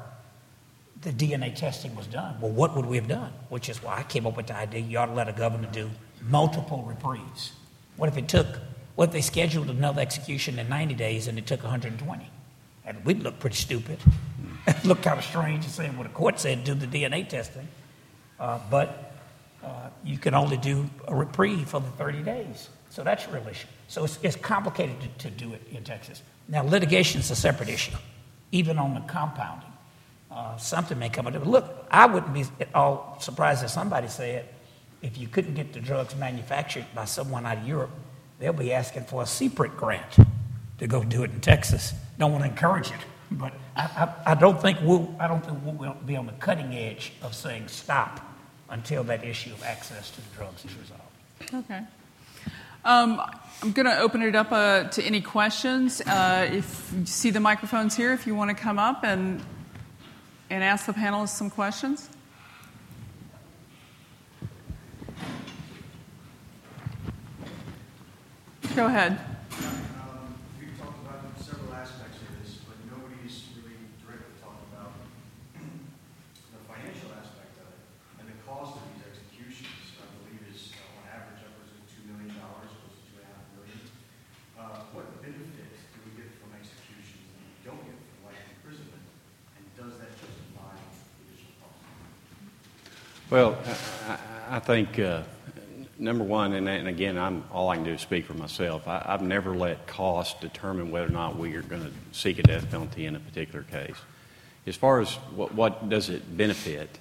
[1.01, 3.31] the DNA testing was done, well, what would we have done?
[3.49, 5.69] Which is why I came up with the idea you ought to let a governor
[5.71, 5.89] do
[6.21, 7.53] multiple reprieves.
[7.95, 8.59] What if it took
[8.95, 12.29] what if they scheduled another execution in 90 days and it took 120.
[12.85, 13.99] And we'd look pretty stupid.
[14.83, 17.67] look kind of strange to say what the court said do the DNA testing.
[18.39, 19.10] Uh, but
[19.63, 22.69] uh, you can only do a reprieve for the 30 days.
[22.89, 23.67] So that's a real issue.
[23.87, 26.21] So it's, it's complicated to, to, do it in Texas.
[26.47, 27.95] Now, litigation is a separate issue,
[28.51, 29.69] even on the compounding.
[30.29, 31.45] Uh, something may come up.
[31.45, 34.47] Look, I wouldn't be at all surprised if somebody said,
[35.01, 37.91] if you couldn't get the drugs manufactured by someone out of Europe,
[38.39, 40.17] they'll be asking for a CPRIT grant
[40.79, 41.93] to go do it in Texas.
[42.17, 42.99] Don't want to encourage it,
[43.31, 43.81] but I,
[44.25, 47.35] I, I don't think we'll, I don't think we'll be on the cutting edge of
[47.35, 48.30] saying stop
[48.71, 51.03] until that issue of access to the drugs is resolved.
[51.53, 51.81] Okay.
[52.83, 53.21] Um,
[53.61, 56.01] I'm going to open it up uh, to any questions.
[56.01, 59.43] Uh, if you see the microphones here, if you want to come up and
[60.49, 62.09] and ask the panelists some questions.
[68.75, 69.19] Go ahead.
[69.59, 74.95] Um, we've talked about several aspects of this, but nobody's really directly talked about
[75.55, 77.79] the financial aspect of it
[78.19, 79.75] and the cost of these executions.
[79.99, 83.27] I believe is uh, on average upwards of two million dollars, close to two and
[83.27, 83.79] a half million.
[84.55, 89.03] Uh, what benefit do we get from executions that we don't get from life imprisonment,
[89.59, 91.75] and does that justify the additional cost?
[93.31, 93.57] Well,
[94.09, 95.23] I, I- think, uh,
[95.97, 98.89] number one, and, and again, I'm, all I can do is speak for myself.
[98.89, 102.43] I, I've never let cost determine whether or not we are going to seek a
[102.43, 103.95] death penalty in a particular case.
[104.67, 106.99] As far as what, what does it benefit,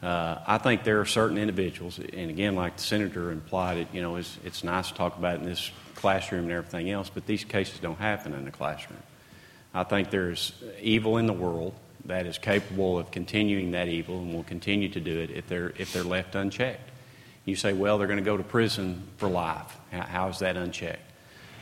[0.00, 4.00] uh, I think there are certain individuals, and again, like the senator implied, it, you
[4.00, 7.42] know, it's, it's nice to talk about in this classroom and everything else, but these
[7.42, 9.02] cases don't happen in the classroom.
[9.74, 11.74] I think there's evil in the world
[12.06, 15.72] that is capable of continuing that evil and will continue to do it if they're,
[15.78, 16.90] if they're left unchecked.
[17.44, 19.76] You say, well, they're going to go to prison for life.
[19.90, 21.12] How, is that unchecked?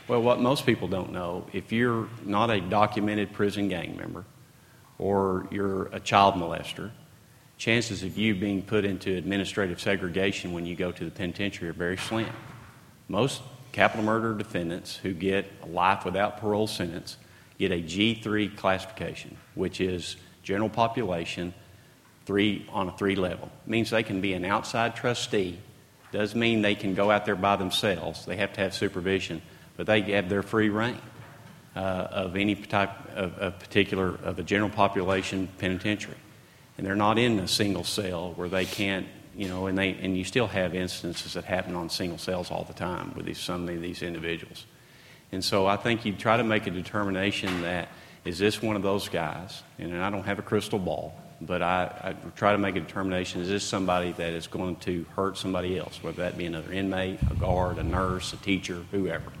[0.07, 4.25] Well, what most people don't know, if you're not a documented prison gang member
[4.97, 6.91] or you're a child molester,
[7.57, 11.73] chances of you being put into administrative segregation when you go to the penitentiary are
[11.73, 12.29] very slim.
[13.07, 13.41] Most
[13.71, 17.17] capital murder defendants who get a life without parole sentence
[17.59, 21.53] get a G3 classification, which is general population
[22.25, 23.49] three on a three level.
[23.65, 25.59] means they can be an outside trustee.
[26.11, 28.25] Does mean they can go out there by themselves.
[28.25, 29.41] They have to have supervision,
[29.75, 30.99] but they have their free reign
[31.75, 36.17] uh, of any type of, of particular of a general population penitentiary,
[36.77, 40.15] and they're not in a single cell where they can't, you know, and they and
[40.15, 43.67] you still have instances that happen on single cells all the time with these some
[43.67, 44.65] of these individuals.
[45.31, 47.89] And so I think you try to make a determination that
[48.25, 51.83] is this one of those guys, and I don't have a crystal ball, but I,
[52.01, 55.77] I try to make a determination is this somebody that is going to hurt somebody
[55.77, 59.31] else, whether that be another inmate, a guard, a nurse, a teacher, whoever.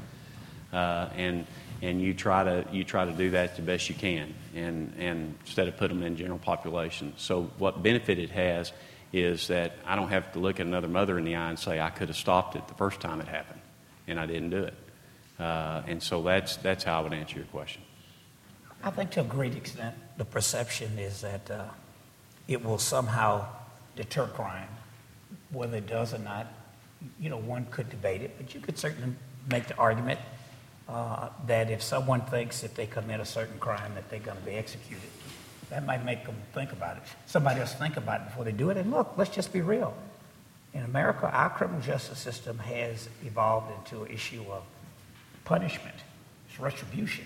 [0.71, 1.45] Uh, and
[1.81, 5.35] and you try to you try to do that the best you can, and and
[5.45, 7.13] instead of put them in general population.
[7.17, 8.73] So what benefit it has
[9.13, 11.79] is that I don't have to look at another mother in the eye and say
[11.79, 13.61] I could have stopped it the first time it happened,
[14.07, 14.73] and I didn't do it.
[15.39, 17.81] Uh, and so that's, that's how I would answer your question.
[18.83, 21.63] I think to a great extent, the perception is that uh,
[22.49, 23.45] it will somehow
[23.95, 24.67] deter crime.
[25.51, 26.47] Whether it does or not,
[27.19, 29.15] you know, one could debate it, but you could certainly
[29.49, 30.19] make the argument
[30.89, 34.43] uh, that if someone thinks if they commit a certain crime that they're going to
[34.43, 35.09] be executed,
[35.69, 37.03] that might make them think about it.
[37.25, 38.75] Somebody else think about it before they do it.
[38.75, 39.93] And look, let's just be real.
[40.73, 44.63] In America, our criminal justice system has evolved into an issue of
[45.45, 45.95] punishment,
[46.49, 47.25] it's retribution,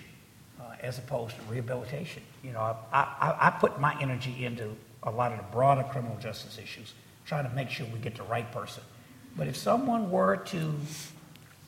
[0.82, 2.23] as opposed to rehabilitation.
[2.43, 6.17] You know, I, I, I put my energy into a lot of the broader criminal
[6.19, 6.93] justice issues,
[7.25, 8.84] trying to make sure we get the right person.
[9.36, 10.73] But if someone were to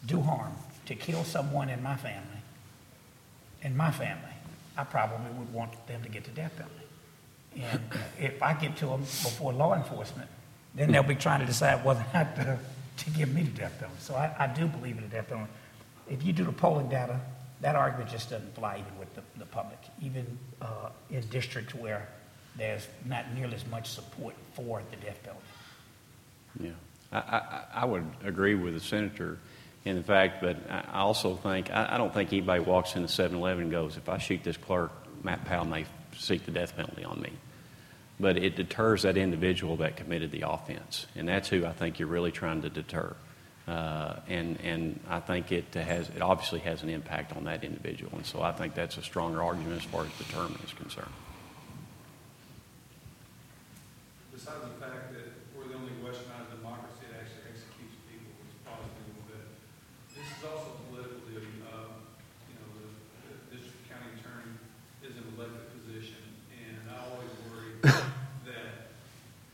[0.06, 0.54] do harm,
[0.86, 2.24] to kill someone in my family,
[3.62, 4.24] in my family,
[4.78, 6.76] I probably would want them to get the death penalty.
[7.56, 7.82] And
[8.20, 10.30] if I get to them before law enforcement,
[10.76, 12.60] then they'll be trying to decide whether or not to,
[12.98, 14.00] to give me the death penalty.
[14.00, 15.52] So I, I do believe in the death penalty
[16.10, 17.20] if you do the polling data,
[17.62, 20.26] that argument just doesn't fly even with the, the public, even
[20.62, 22.08] uh, in districts where
[22.58, 25.46] there's not nearly as much support for the death penalty.
[26.60, 26.72] Yeah,
[27.12, 29.38] I, I, I would agree with the senator
[29.86, 33.38] in the fact, but I also think, I, I don't think anybody walks into 7
[33.38, 34.92] Eleven and goes, if I shoot this clerk,
[35.24, 35.86] Matt Powell may
[36.18, 37.32] seek the death penalty on me.
[38.20, 41.08] But it deters that individual that committed the offense.
[41.16, 43.16] And that's who I think you're really trying to deter.
[43.70, 48.12] Uh, and, and I think it has, it obviously has an impact on that individual.
[48.16, 51.14] And so I think that's a stronger argument as far as deterrent is concerned.
[54.34, 58.88] Besides the fact that we're the only westernized democracy that actually executes people, which bothers
[58.88, 59.46] me a little bit.
[60.16, 61.92] This is also politically, uh,
[62.48, 62.88] you know, the,
[63.28, 64.56] the district county attorney
[65.04, 66.24] is an elected position,
[66.56, 68.96] and I always worry that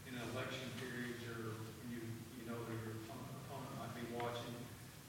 [0.05, 2.05] in election periods or when you,
[2.37, 4.53] you know that your opponent might be watching,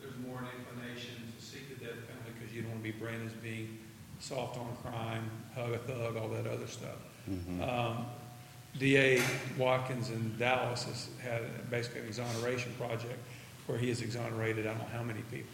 [0.01, 2.17] there's more an inclination to seek the death penalty
[2.97, 3.79] because you don't want to be branded as being
[4.21, 6.97] soft on crime, hug a thug, all that other stuff.
[7.63, 8.07] Um,
[8.79, 9.23] DA
[9.59, 13.19] Watkins in Dallas has had basically an exoneration project
[13.67, 15.51] where he has exonerated I don't know how many people.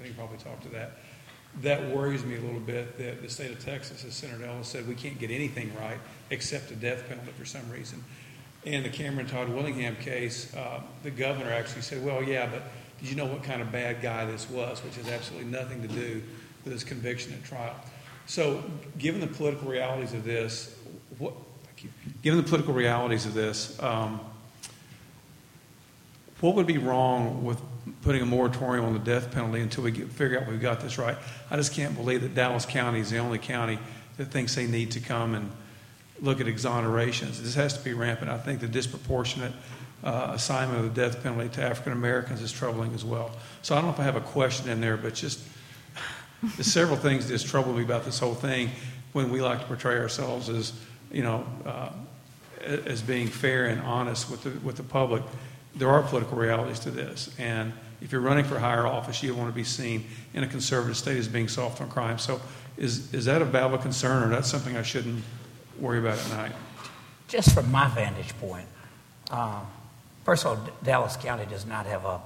[0.00, 0.98] I think probably talk to that.
[1.62, 4.86] That worries me a little bit that the state of Texas, as Senator Ellis said,
[4.86, 5.98] we can't get anything right
[6.30, 8.04] except a death penalty for some reason.
[8.64, 12.62] In the Cameron Todd Willingham case, uh, the governor actually said, well, yeah, but
[13.00, 15.88] did you know what kind of bad guy this was, which has absolutely nothing to
[15.88, 16.22] do
[16.66, 17.76] with his conviction at trial.
[18.26, 18.64] So,
[18.98, 20.74] given the political realities of this,
[21.18, 21.32] what,
[22.22, 24.18] given the political realities of this, um,
[26.40, 27.60] what would be wrong with
[28.02, 30.98] putting a moratorium on the death penalty until we get, figure out we've got this
[30.98, 31.16] right?
[31.52, 33.78] I just can't believe that Dallas County is the only county
[34.16, 35.52] that thinks they need to come and
[36.20, 37.40] look at exonerations.
[37.40, 38.28] This has to be rampant.
[38.28, 39.52] I think the disproportionate
[40.02, 43.30] uh, assignment of the death penalty to African Americans is troubling as well.
[43.62, 45.40] So I don't know if I have a question in there, but just
[46.42, 48.70] there's several things that trouble me about this whole thing
[49.12, 50.72] when we like to portray ourselves as,
[51.10, 51.90] you know, uh,
[52.60, 55.22] as being fair and honest with the, with the public.
[55.74, 57.34] There are political realities to this.
[57.38, 60.96] And if you're running for higher office, you want to be seen in a conservative
[60.96, 62.18] state as being soft on crime.
[62.18, 62.40] So
[62.76, 65.22] is, is that a valid concern or that's something I shouldn't
[65.78, 66.52] worry about at night?
[67.28, 68.66] Just from my vantage point,
[69.30, 69.60] uh,
[70.24, 72.20] first of all, Dallas County does not have a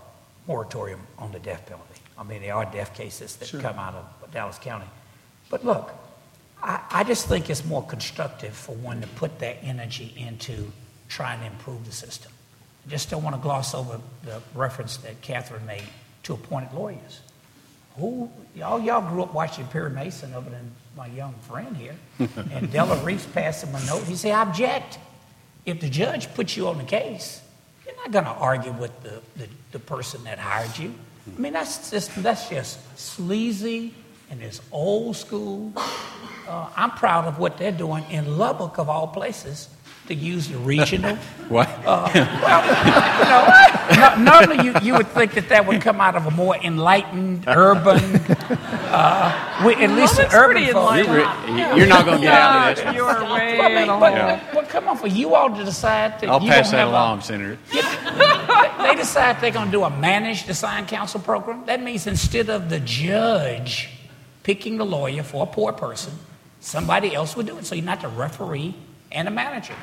[0.46, 2.00] moratorium on the death penalty.
[2.20, 3.60] I mean, there are death cases that sure.
[3.60, 4.84] come out of Dallas County.
[5.48, 5.90] But look,
[6.62, 10.70] I, I just think it's more constructive for one to put that energy into
[11.08, 12.30] trying to improve the system.
[12.86, 15.82] I just don't want to gloss over the reference that Kathryn made
[16.24, 17.20] to appointed lawyers.
[17.96, 18.30] Who,
[18.62, 21.96] all y'all grew up watching Perry Mason other than my young friend here.
[22.52, 24.04] and Della Reese passed him a note.
[24.04, 24.98] He said, I object.
[25.64, 27.40] If the judge puts you on the case,
[27.86, 30.94] you're not going to argue with the, the, the person that hired you.
[31.26, 33.94] I mean, that's just, that's just sleazy
[34.30, 35.72] and it's old school.
[36.48, 39.68] Uh, I'm proud of what they're doing in Lubbock, of all places,
[40.10, 41.16] to use the regional.
[41.48, 41.68] what?
[41.86, 46.26] Uh, well, you know, normally you, you would think that that would come out of
[46.26, 48.16] a more enlightened, urban,
[48.90, 50.96] uh, we, at least well, an urban folk.
[50.96, 52.94] You're, you're, not going to get out of this.
[52.94, 54.50] You're way well, I mean, but, yeah.
[54.52, 57.22] but, come on, for you all to decide that I'll you pass that along, a,
[57.22, 57.58] Senator.
[57.70, 61.64] they decide they're going to do a managed assigned counsel program.
[61.66, 63.90] That means instead of the judge
[64.42, 66.14] picking the lawyer for a poor person,
[66.58, 67.64] somebody else would do it.
[67.64, 68.74] So you're not the referee
[69.12, 69.74] and a manager.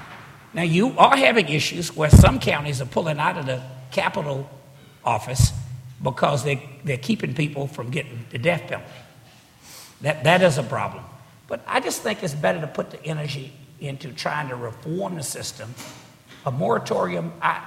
[0.54, 4.50] Now, you are having issues where some counties are pulling out of the capital
[5.04, 5.52] office
[6.02, 8.91] because they, they're keeping people from getting the death penalty.
[10.02, 11.04] That, that is a problem.
[11.48, 15.24] But I just think it's better to put the energy into trying to reform the
[15.24, 15.74] system.
[16.45, 17.64] A moratorium, I,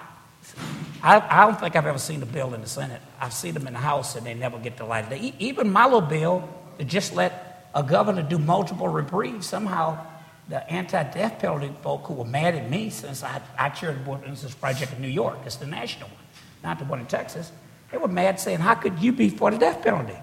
[1.02, 3.00] I, I don't think I've ever seen a bill in the Senate.
[3.20, 5.34] I've seen them in the House and they never get the light of day.
[5.38, 10.06] Even my little bill to just let a governor do multiple reprieves, somehow
[10.50, 14.22] the anti-death penalty folk who were mad at me since I, I chaired the board
[14.24, 16.18] this project in New York, it's the national one,
[16.62, 17.50] not the one in Texas,
[17.90, 20.16] they were mad saying, how could you be for the death penalty?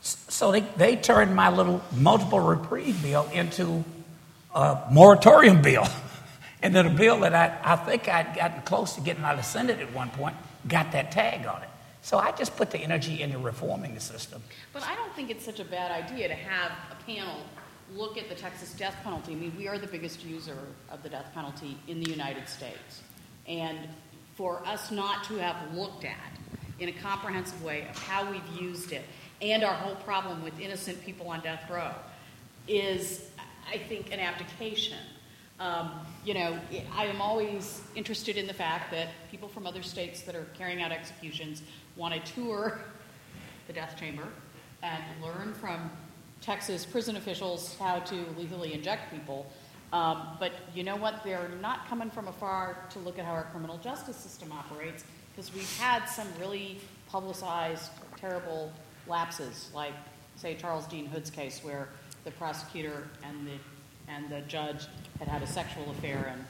[0.00, 3.84] So they, they turned my little multiple reprieve bill into
[4.54, 5.86] a moratorium bill.
[6.62, 9.38] and then a bill that I, I think I'd gotten close to getting out of
[9.38, 10.36] the Senate at one point
[10.66, 11.68] got that tag on it.
[12.02, 14.42] So I just put the energy into reforming the system.
[14.72, 17.36] But I don't think it's such a bad idea to have a panel
[17.94, 19.32] look at the Texas death penalty.
[19.32, 20.56] I mean, we are the biggest user
[20.90, 23.02] of the death penalty in the United States.
[23.46, 23.78] And
[24.34, 26.32] for us not to have looked at
[26.78, 29.04] in a comprehensive way of how we've used it
[29.40, 31.92] and our whole problem with innocent people on death row
[32.68, 33.28] is,
[33.70, 34.98] I think, an abdication.
[35.58, 35.92] Um,
[36.24, 36.58] you know,
[36.94, 40.80] I am always interested in the fact that people from other states that are carrying
[40.80, 41.62] out executions
[41.96, 42.80] want to tour
[43.66, 44.28] the death chamber
[44.82, 45.90] and learn from
[46.42, 49.46] Texas prison officials how to legally inject people.
[49.92, 51.22] Um, but you know what?
[51.22, 55.54] They're not coming from afar to look at how our criminal justice system operates because
[55.54, 58.72] we've had some really publicized, terrible
[59.06, 59.92] lapses, like,
[60.36, 61.88] say, Charles Dean Hood's case, where
[62.24, 63.52] the prosecutor and the,
[64.08, 64.86] and the judge
[65.18, 66.44] had had a sexual affair and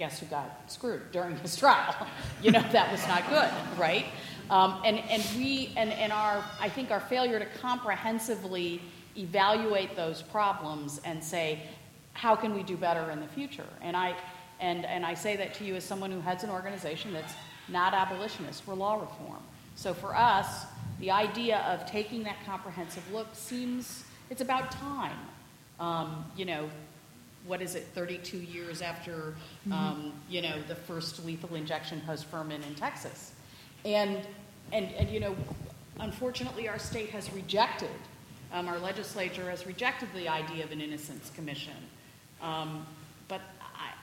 [0.00, 1.94] guess who got screwed during his trial?
[2.42, 4.06] you know, that was not good, right?
[4.48, 8.80] Um, and, and we, and, and our, I think our failure to comprehensively
[9.16, 11.60] evaluate those problems and say,
[12.14, 13.66] how can we do better in the future?
[13.82, 14.16] And I,
[14.58, 17.34] and, and I say that to you as someone who heads an organization that's
[17.68, 19.42] not abolitionist, we're law reform.
[19.76, 20.64] So for us,
[20.98, 25.18] the idea of taking that comprehensive look seems, it's about time.
[25.78, 26.68] Um, you know,
[27.46, 29.34] what is it, 32 years after,
[29.66, 29.72] mm-hmm.
[29.72, 33.32] um, you know, the first lethal injection post Furman in Texas.
[33.84, 34.18] And,
[34.72, 35.34] and, and, you know,
[36.00, 37.88] unfortunately, our state has rejected,
[38.52, 41.72] um, our legislature has rejected the idea of an innocence commission.
[42.42, 42.86] Um,
[43.28, 43.40] but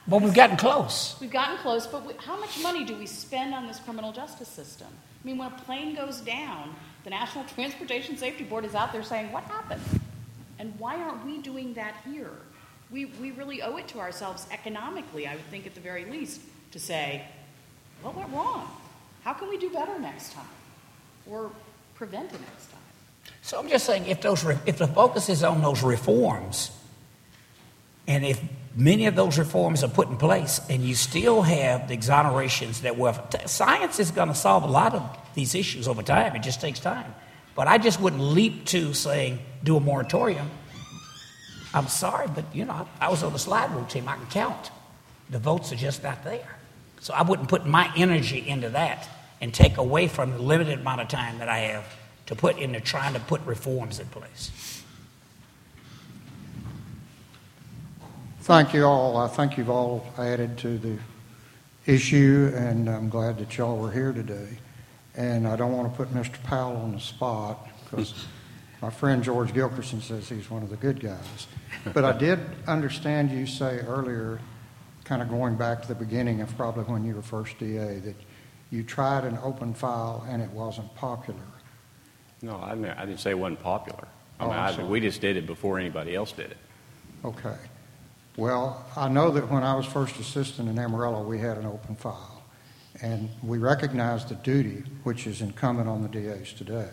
[0.06, 1.16] But we've gotten close.
[1.20, 4.48] We've gotten close, but we, how much money do we spend on this criminal justice
[4.48, 4.88] system?
[4.90, 6.74] I mean, when a plane goes down,
[7.04, 9.82] the National Transportation Safety Board is out there saying, What happened?
[10.58, 12.32] And why aren't we doing that here?
[12.90, 16.40] We, we really owe it to ourselves economically, I would think at the very least,
[16.72, 17.24] to say,
[18.02, 18.68] What went wrong?
[19.24, 20.46] How can we do better next time?
[21.30, 21.50] Or
[21.94, 22.80] prevent it next time?
[23.42, 26.70] So I'm just saying, if those, re- if the focus is on those reforms,
[28.06, 28.42] and if
[28.74, 32.96] many of those reforms are put in place, and you still have the exonerations that
[32.96, 33.14] were,
[33.46, 36.34] science is going to solve a lot of these issues over time.
[36.34, 37.14] It just takes time.
[37.54, 40.50] But I just wouldn't leap to saying do a moratorium.
[41.74, 44.08] I'm sorry, but you know, I was on the slide rule team.
[44.08, 44.70] I can count.
[45.30, 46.56] The votes are just not there.
[47.00, 49.08] So I wouldn't put my energy into that
[49.40, 51.84] and take away from the limited amount of time that I have
[52.26, 54.82] to put into trying to put reforms in place.
[58.40, 59.18] Thank you all.
[59.18, 60.96] I think you've all added to the
[61.86, 64.58] issue, and I'm glad that y'all were here today.
[65.14, 66.42] And I don't want to put Mr.
[66.44, 68.26] Powell on the spot because
[68.82, 71.46] my friend George Gilkerson says he's one of the good guys.
[71.92, 74.38] But I did understand you say earlier,
[75.04, 78.16] kind of going back to the beginning of probably when you were first DA, that
[78.70, 81.40] you tried an open file and it wasn't popular.
[82.42, 84.06] No, I didn't, I didn't say it wasn't popular.
[84.38, 86.56] I Oh, mean, I, we just did it before anybody else did it.
[87.24, 87.56] Okay.
[88.36, 91.96] Well, I know that when I was first assistant in Amarillo, we had an open
[91.96, 92.42] file.
[93.02, 96.88] And we recognized the duty, which is incumbent on the DAs today.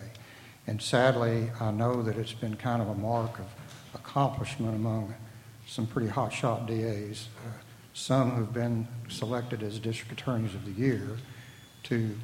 [0.68, 3.46] And sadly, I know that it's been kind of a mark of
[3.94, 5.14] accomplishment among
[5.68, 7.50] some pretty hotshot DAs, uh,
[7.94, 11.18] some who've been selected as district attorneys of the year,
[11.84, 12.16] to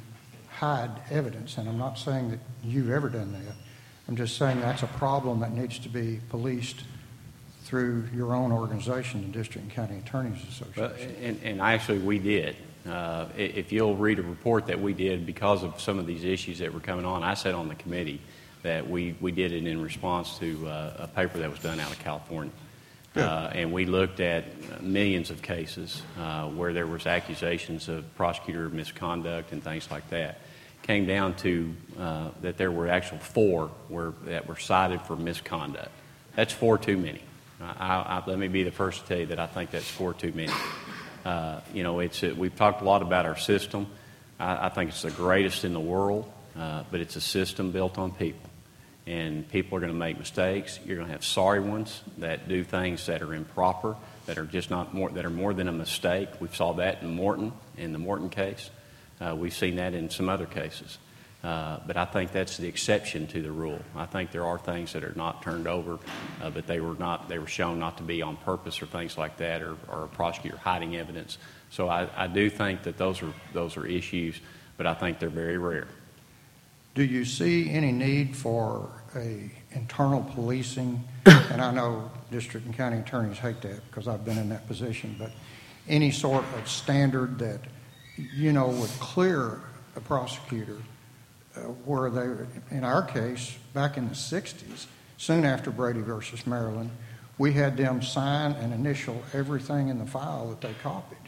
[0.48, 1.56] hide evidence.
[1.58, 3.54] And I'm not saying that you've ever done that.
[4.08, 6.82] I'm just saying that's a problem that needs to be policed
[7.64, 11.16] through your own organization, the District and County Attorneys Well, Association.
[11.22, 12.56] and, and actually, we did.
[12.88, 16.58] Uh, if you'll read a report that we did because of some of these issues
[16.58, 18.20] that were coming on, I sat on the committee
[18.62, 21.90] that we, we did it in response to uh, a paper that was done out
[21.90, 22.52] of California.
[23.14, 28.68] Uh, and we looked at millions of cases uh, where there was accusations of prosecutor
[28.70, 30.38] misconduct and things like that.
[30.82, 35.90] Came down to uh, that there were actual four were, that were cited for misconduct.
[36.34, 37.22] That's four too many.
[37.60, 40.14] I, I, let me be the first to tell you that I think that's four
[40.14, 40.52] too many.
[41.24, 43.86] Uh, you know, it's uh, we've talked a lot about our system.
[44.40, 47.98] I, I think it's the greatest in the world, uh, but it's a system built
[47.98, 48.50] on people,
[49.06, 50.78] and people are going to make mistakes.
[50.84, 53.96] You're going to have sorry ones that do things that are improper,
[54.26, 56.28] that are just not more that are more than a mistake.
[56.40, 58.70] We saw that in Morton, in the Morton case.
[59.20, 60.98] Uh, we've seen that in some other cases.
[61.42, 63.80] Uh, but I think that's the exception to the rule.
[63.96, 65.98] I think there are things that are not turned over,
[66.40, 69.18] uh, but they were not they were shown not to be on purpose or things
[69.18, 71.38] like that, or, or a prosecutor hiding evidence.
[71.70, 74.38] So I, I do think that those are those are issues,
[74.76, 75.88] but I think they're very rare.
[76.94, 81.02] Do you see any need for a internal policing?
[81.52, 85.14] And I know district and county attorneys hate that because I've been in that position,
[85.18, 85.30] but
[85.86, 87.60] any sort of standard that,
[88.16, 89.60] you know, would clear
[89.94, 90.78] a prosecutor
[91.54, 94.86] uh, where they, in our case, back in the 60s,
[95.18, 96.90] soon after Brady versus Maryland,
[97.36, 101.18] we had them sign and initial everything in the file that they copied.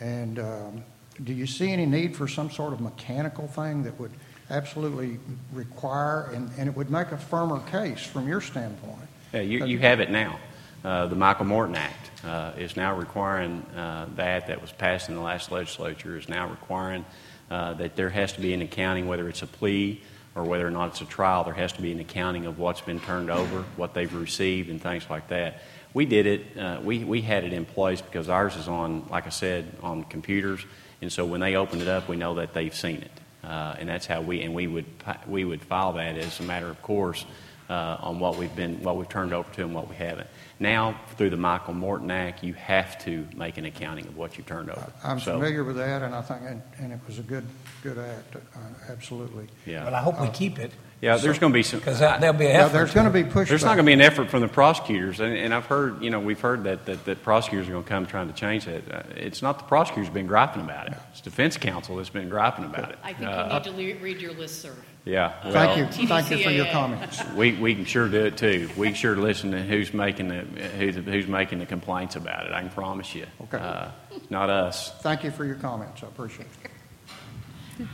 [0.00, 0.84] And um,
[1.24, 4.12] do you see any need for some sort of mechanical thing that would
[4.50, 5.18] absolutely
[5.52, 9.08] require, and, and it would make a firmer case from your standpoint?
[9.32, 10.38] Yeah, you, you have it now.
[10.84, 15.14] Uh, the Michael Morton Act uh, is now requiring uh, that, that was passed in
[15.14, 17.04] the last legislature, is now requiring
[17.50, 20.00] uh, that there has to be an accounting, whether it's a plea
[20.36, 22.82] or whether or not it's a trial, there has to be an accounting of what's
[22.82, 25.62] been turned over, what they've received, and things like that.
[25.94, 29.26] We did it, uh, we, we had it in place because ours is on, like
[29.26, 30.60] I said, on computers,
[31.00, 33.10] and so when they open it up, we know that they've seen it.
[33.46, 34.86] Uh, and that's how we, and we would,
[35.28, 37.24] we would file that as a matter of course
[37.70, 40.26] uh, on what we've been, what we've turned over to and what we haven't.
[40.58, 44.46] Now, through the Michael Morton Act, you have to make an accounting of what you've
[44.46, 44.92] turned over.
[45.04, 47.44] I'm So, familiar with that, and I think, and, and it was a good,
[47.82, 48.40] good act, uh,
[48.88, 49.46] absolutely.
[49.64, 49.84] Yeah.
[49.84, 50.72] But I hope we keep it
[51.02, 51.78] Yeah, there's going to be some.
[51.80, 52.72] because there'll be an Now, effort.
[52.72, 53.48] there's going to be pushback.
[53.48, 56.08] There's not going to be an effort from the prosecutors, and, and I've heard, you
[56.08, 58.90] know, we've heard that, that, that prosecutors are going to come trying to change that.
[58.90, 60.94] Uh, it's not the prosecutors who've been griping about it.
[61.12, 62.98] It's defense counsel that's been griping about it.
[63.04, 64.74] I think Uh, you need to le- read your listserv.
[65.04, 65.34] Yeah.
[65.42, 66.72] Thank well, you, thank you for your TDCAA.
[66.72, 67.22] comments.
[67.36, 68.68] We, we can sure do it too.
[68.76, 70.38] We can sure listen to who's making the,
[70.78, 72.52] who's, who's making the complaints about it.
[72.52, 73.26] I can promise you.
[73.42, 73.58] Okay.
[73.58, 73.90] Uh,
[74.30, 74.90] not us.
[75.02, 77.86] Thank you for your comments, I appreciate it.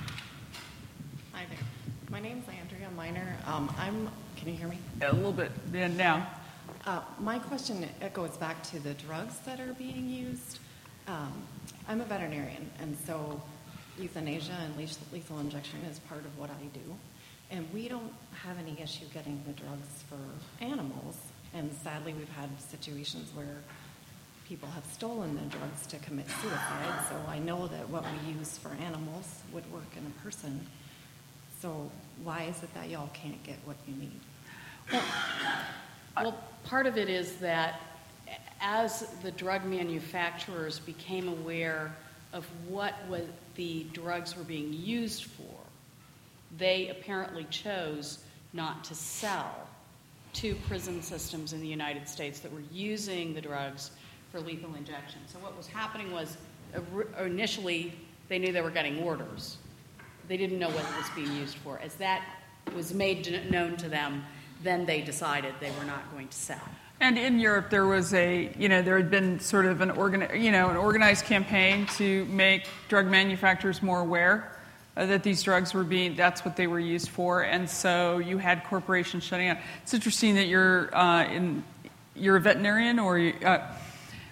[1.33, 1.59] Hi there.
[2.11, 3.32] My name's Andrea Miner.
[3.47, 4.79] Um, I'm, can you hear me?
[5.01, 6.29] A little bit yeah, now.
[6.87, 10.59] Uh, my question it goes back to the drugs that are being used.
[11.09, 11.33] Um,
[11.89, 13.43] I'm a veterinarian, and so
[13.99, 16.97] euthanasia and lethal- lethal injection is part of what I do.
[17.51, 18.13] And we don't
[18.45, 21.17] have any issue getting the drugs for animals.
[21.53, 23.59] And sadly, we've had situations where
[24.49, 27.05] people have stolen the drugs to commit suicide.
[27.09, 30.67] So I know that what we use for animals would work in a person.
[31.63, 31.89] So
[32.25, 35.01] why is it that y'all can't get what you need?
[36.17, 37.81] Well, part of it is that
[38.61, 41.95] as the drug manufacturers became aware
[42.33, 43.23] of what was,
[43.55, 45.55] the drugs were being used for,
[46.59, 48.19] they apparently chose
[48.53, 49.69] not to sell
[50.33, 53.93] to prison systems in the United States that were using the drugs
[54.33, 55.21] for lethal injection.
[55.29, 56.37] So what was happening was
[56.75, 57.93] uh, initially
[58.29, 59.59] they knew they were getting orders.
[60.33, 61.79] They didn't know what it was being used for.
[61.81, 62.25] As that
[62.75, 64.25] was made known to them,
[64.63, 66.69] then they decided they were not going to sell.
[67.01, 70.43] And in Europe, there was a, you know, there had been sort of an, organi-
[70.43, 74.59] you know, an organized campaign to make drug manufacturers more aware
[74.97, 77.43] uh, that these drugs were being, that's what they were used for.
[77.43, 79.59] And so you had corporations shutting down.
[79.83, 81.63] It's interesting that you're, uh, in,
[82.17, 83.71] you're a veterinarian or, you, uh,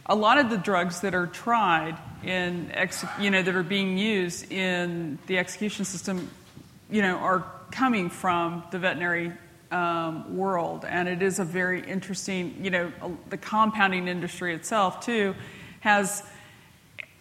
[0.06, 3.96] a lot of the drugs that are tried in, ex- you know, that are being
[3.96, 6.30] used in the execution system,
[6.90, 9.32] you know, are coming from the veterinary
[9.70, 12.56] um, world, and it is a very interesting.
[12.62, 12.92] You know,
[13.28, 15.34] the compounding industry itself too
[15.80, 16.22] has,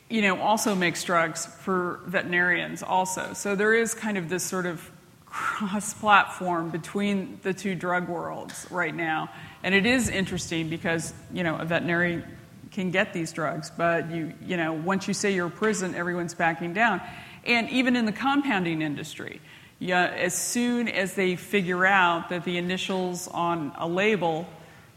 [0.09, 3.33] you know, also makes drugs for veterinarians also.
[3.33, 4.89] So there is kind of this sort of
[5.25, 9.29] cross-platform between the two drug worlds right now,
[9.63, 12.23] and it is interesting because you know a veterinary
[12.71, 16.33] can get these drugs, but you you know once you say you're a prison, everyone's
[16.33, 17.01] backing down,
[17.45, 19.41] and even in the compounding industry
[19.79, 24.45] yeah, as soon as they figure out that the initials on a label,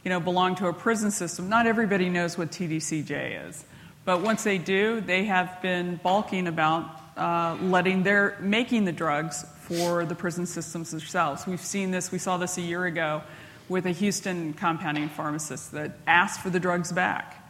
[0.05, 3.65] you know, belong to a prison system, not everybody knows what TDCJ is.
[4.05, 9.45] But once they do, they have been balking about uh, letting their making the drugs
[9.61, 11.47] for the prison systems themselves.
[11.47, 12.11] We've seen this.
[12.11, 13.23] We saw this a year ago
[13.69, 17.42] with a Houston compounding pharmacist that asked for the drugs back,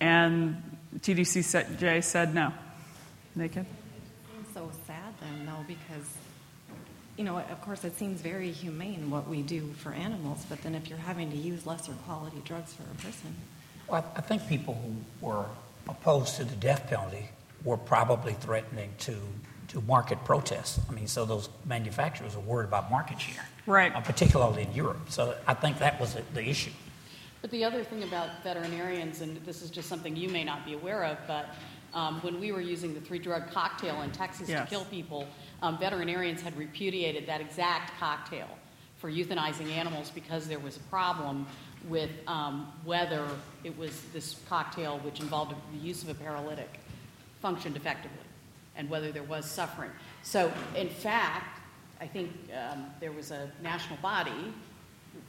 [0.00, 0.60] and
[0.98, 2.52] TDCJ said no.
[3.36, 3.66] Naked.
[4.40, 6.06] It's so sad then, though, because
[7.20, 10.74] you know, of course, it seems very humane what we do for animals, but then
[10.74, 13.36] if you're having to use lesser quality drugs for a person.
[13.88, 15.44] Well, I think people who were
[15.86, 17.28] opposed to the death penalty
[17.62, 19.16] were probably threatening to,
[19.68, 20.80] to market protests.
[20.88, 23.46] I mean, so those manufacturers are worried about market share.
[23.66, 23.94] Right.
[23.94, 25.10] Uh, particularly in Europe.
[25.10, 26.70] So I think that was the issue.
[27.40, 30.74] But the other thing about veterinarians, and this is just something you may not be
[30.74, 31.54] aware of, but
[31.94, 34.62] um, when we were using the three drug cocktail in Texas yes.
[34.62, 35.26] to kill people,
[35.62, 38.48] um, veterinarians had repudiated that exact cocktail
[38.98, 41.46] for euthanizing animals because there was a problem
[41.88, 43.26] with um, whether
[43.64, 46.80] it was this cocktail, which involved the use of a paralytic,
[47.40, 48.18] functioned effectively
[48.76, 49.90] and whether there was suffering.
[50.22, 51.60] So, in fact,
[52.00, 52.30] I think
[52.70, 54.54] um, there was a national body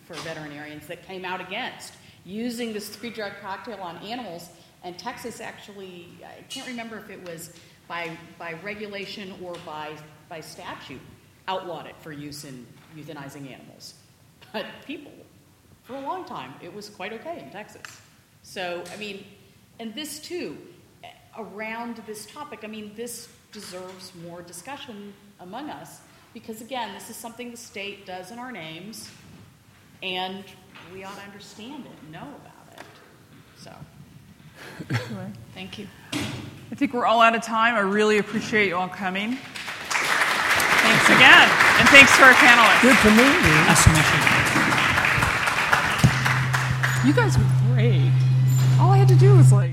[0.05, 1.93] for veterinarians that came out against
[2.25, 4.49] using this three drug cocktail on animals.
[4.83, 7.53] And Texas actually, I can't remember if it was
[7.87, 9.95] by, by regulation or by
[10.31, 11.01] by statute
[11.49, 12.65] outlawed it for use in
[12.95, 13.95] euthanizing animals.
[14.53, 15.11] But people,
[15.83, 17.83] for a long time, it was quite okay in Texas.
[18.41, 19.25] So, I mean,
[19.79, 20.57] and this too,
[21.37, 25.99] around this topic, I mean, this deserves more discussion among us
[26.33, 29.09] because, again, this is something the state does in our names,
[30.01, 30.45] and
[30.93, 32.83] we ought to understand it and know about it.
[33.57, 33.71] So,
[35.53, 35.87] thank you.
[36.13, 37.75] I think we're all out of time.
[37.75, 39.37] I really appreciate you all coming.
[40.81, 41.47] Thanks again.
[41.77, 42.81] And thanks to our panelists.
[42.81, 43.53] Good to meet you.
[43.69, 44.05] Nice to meet
[47.05, 47.07] you.
[47.07, 48.11] You guys were great.
[48.79, 49.69] All I had to do was like,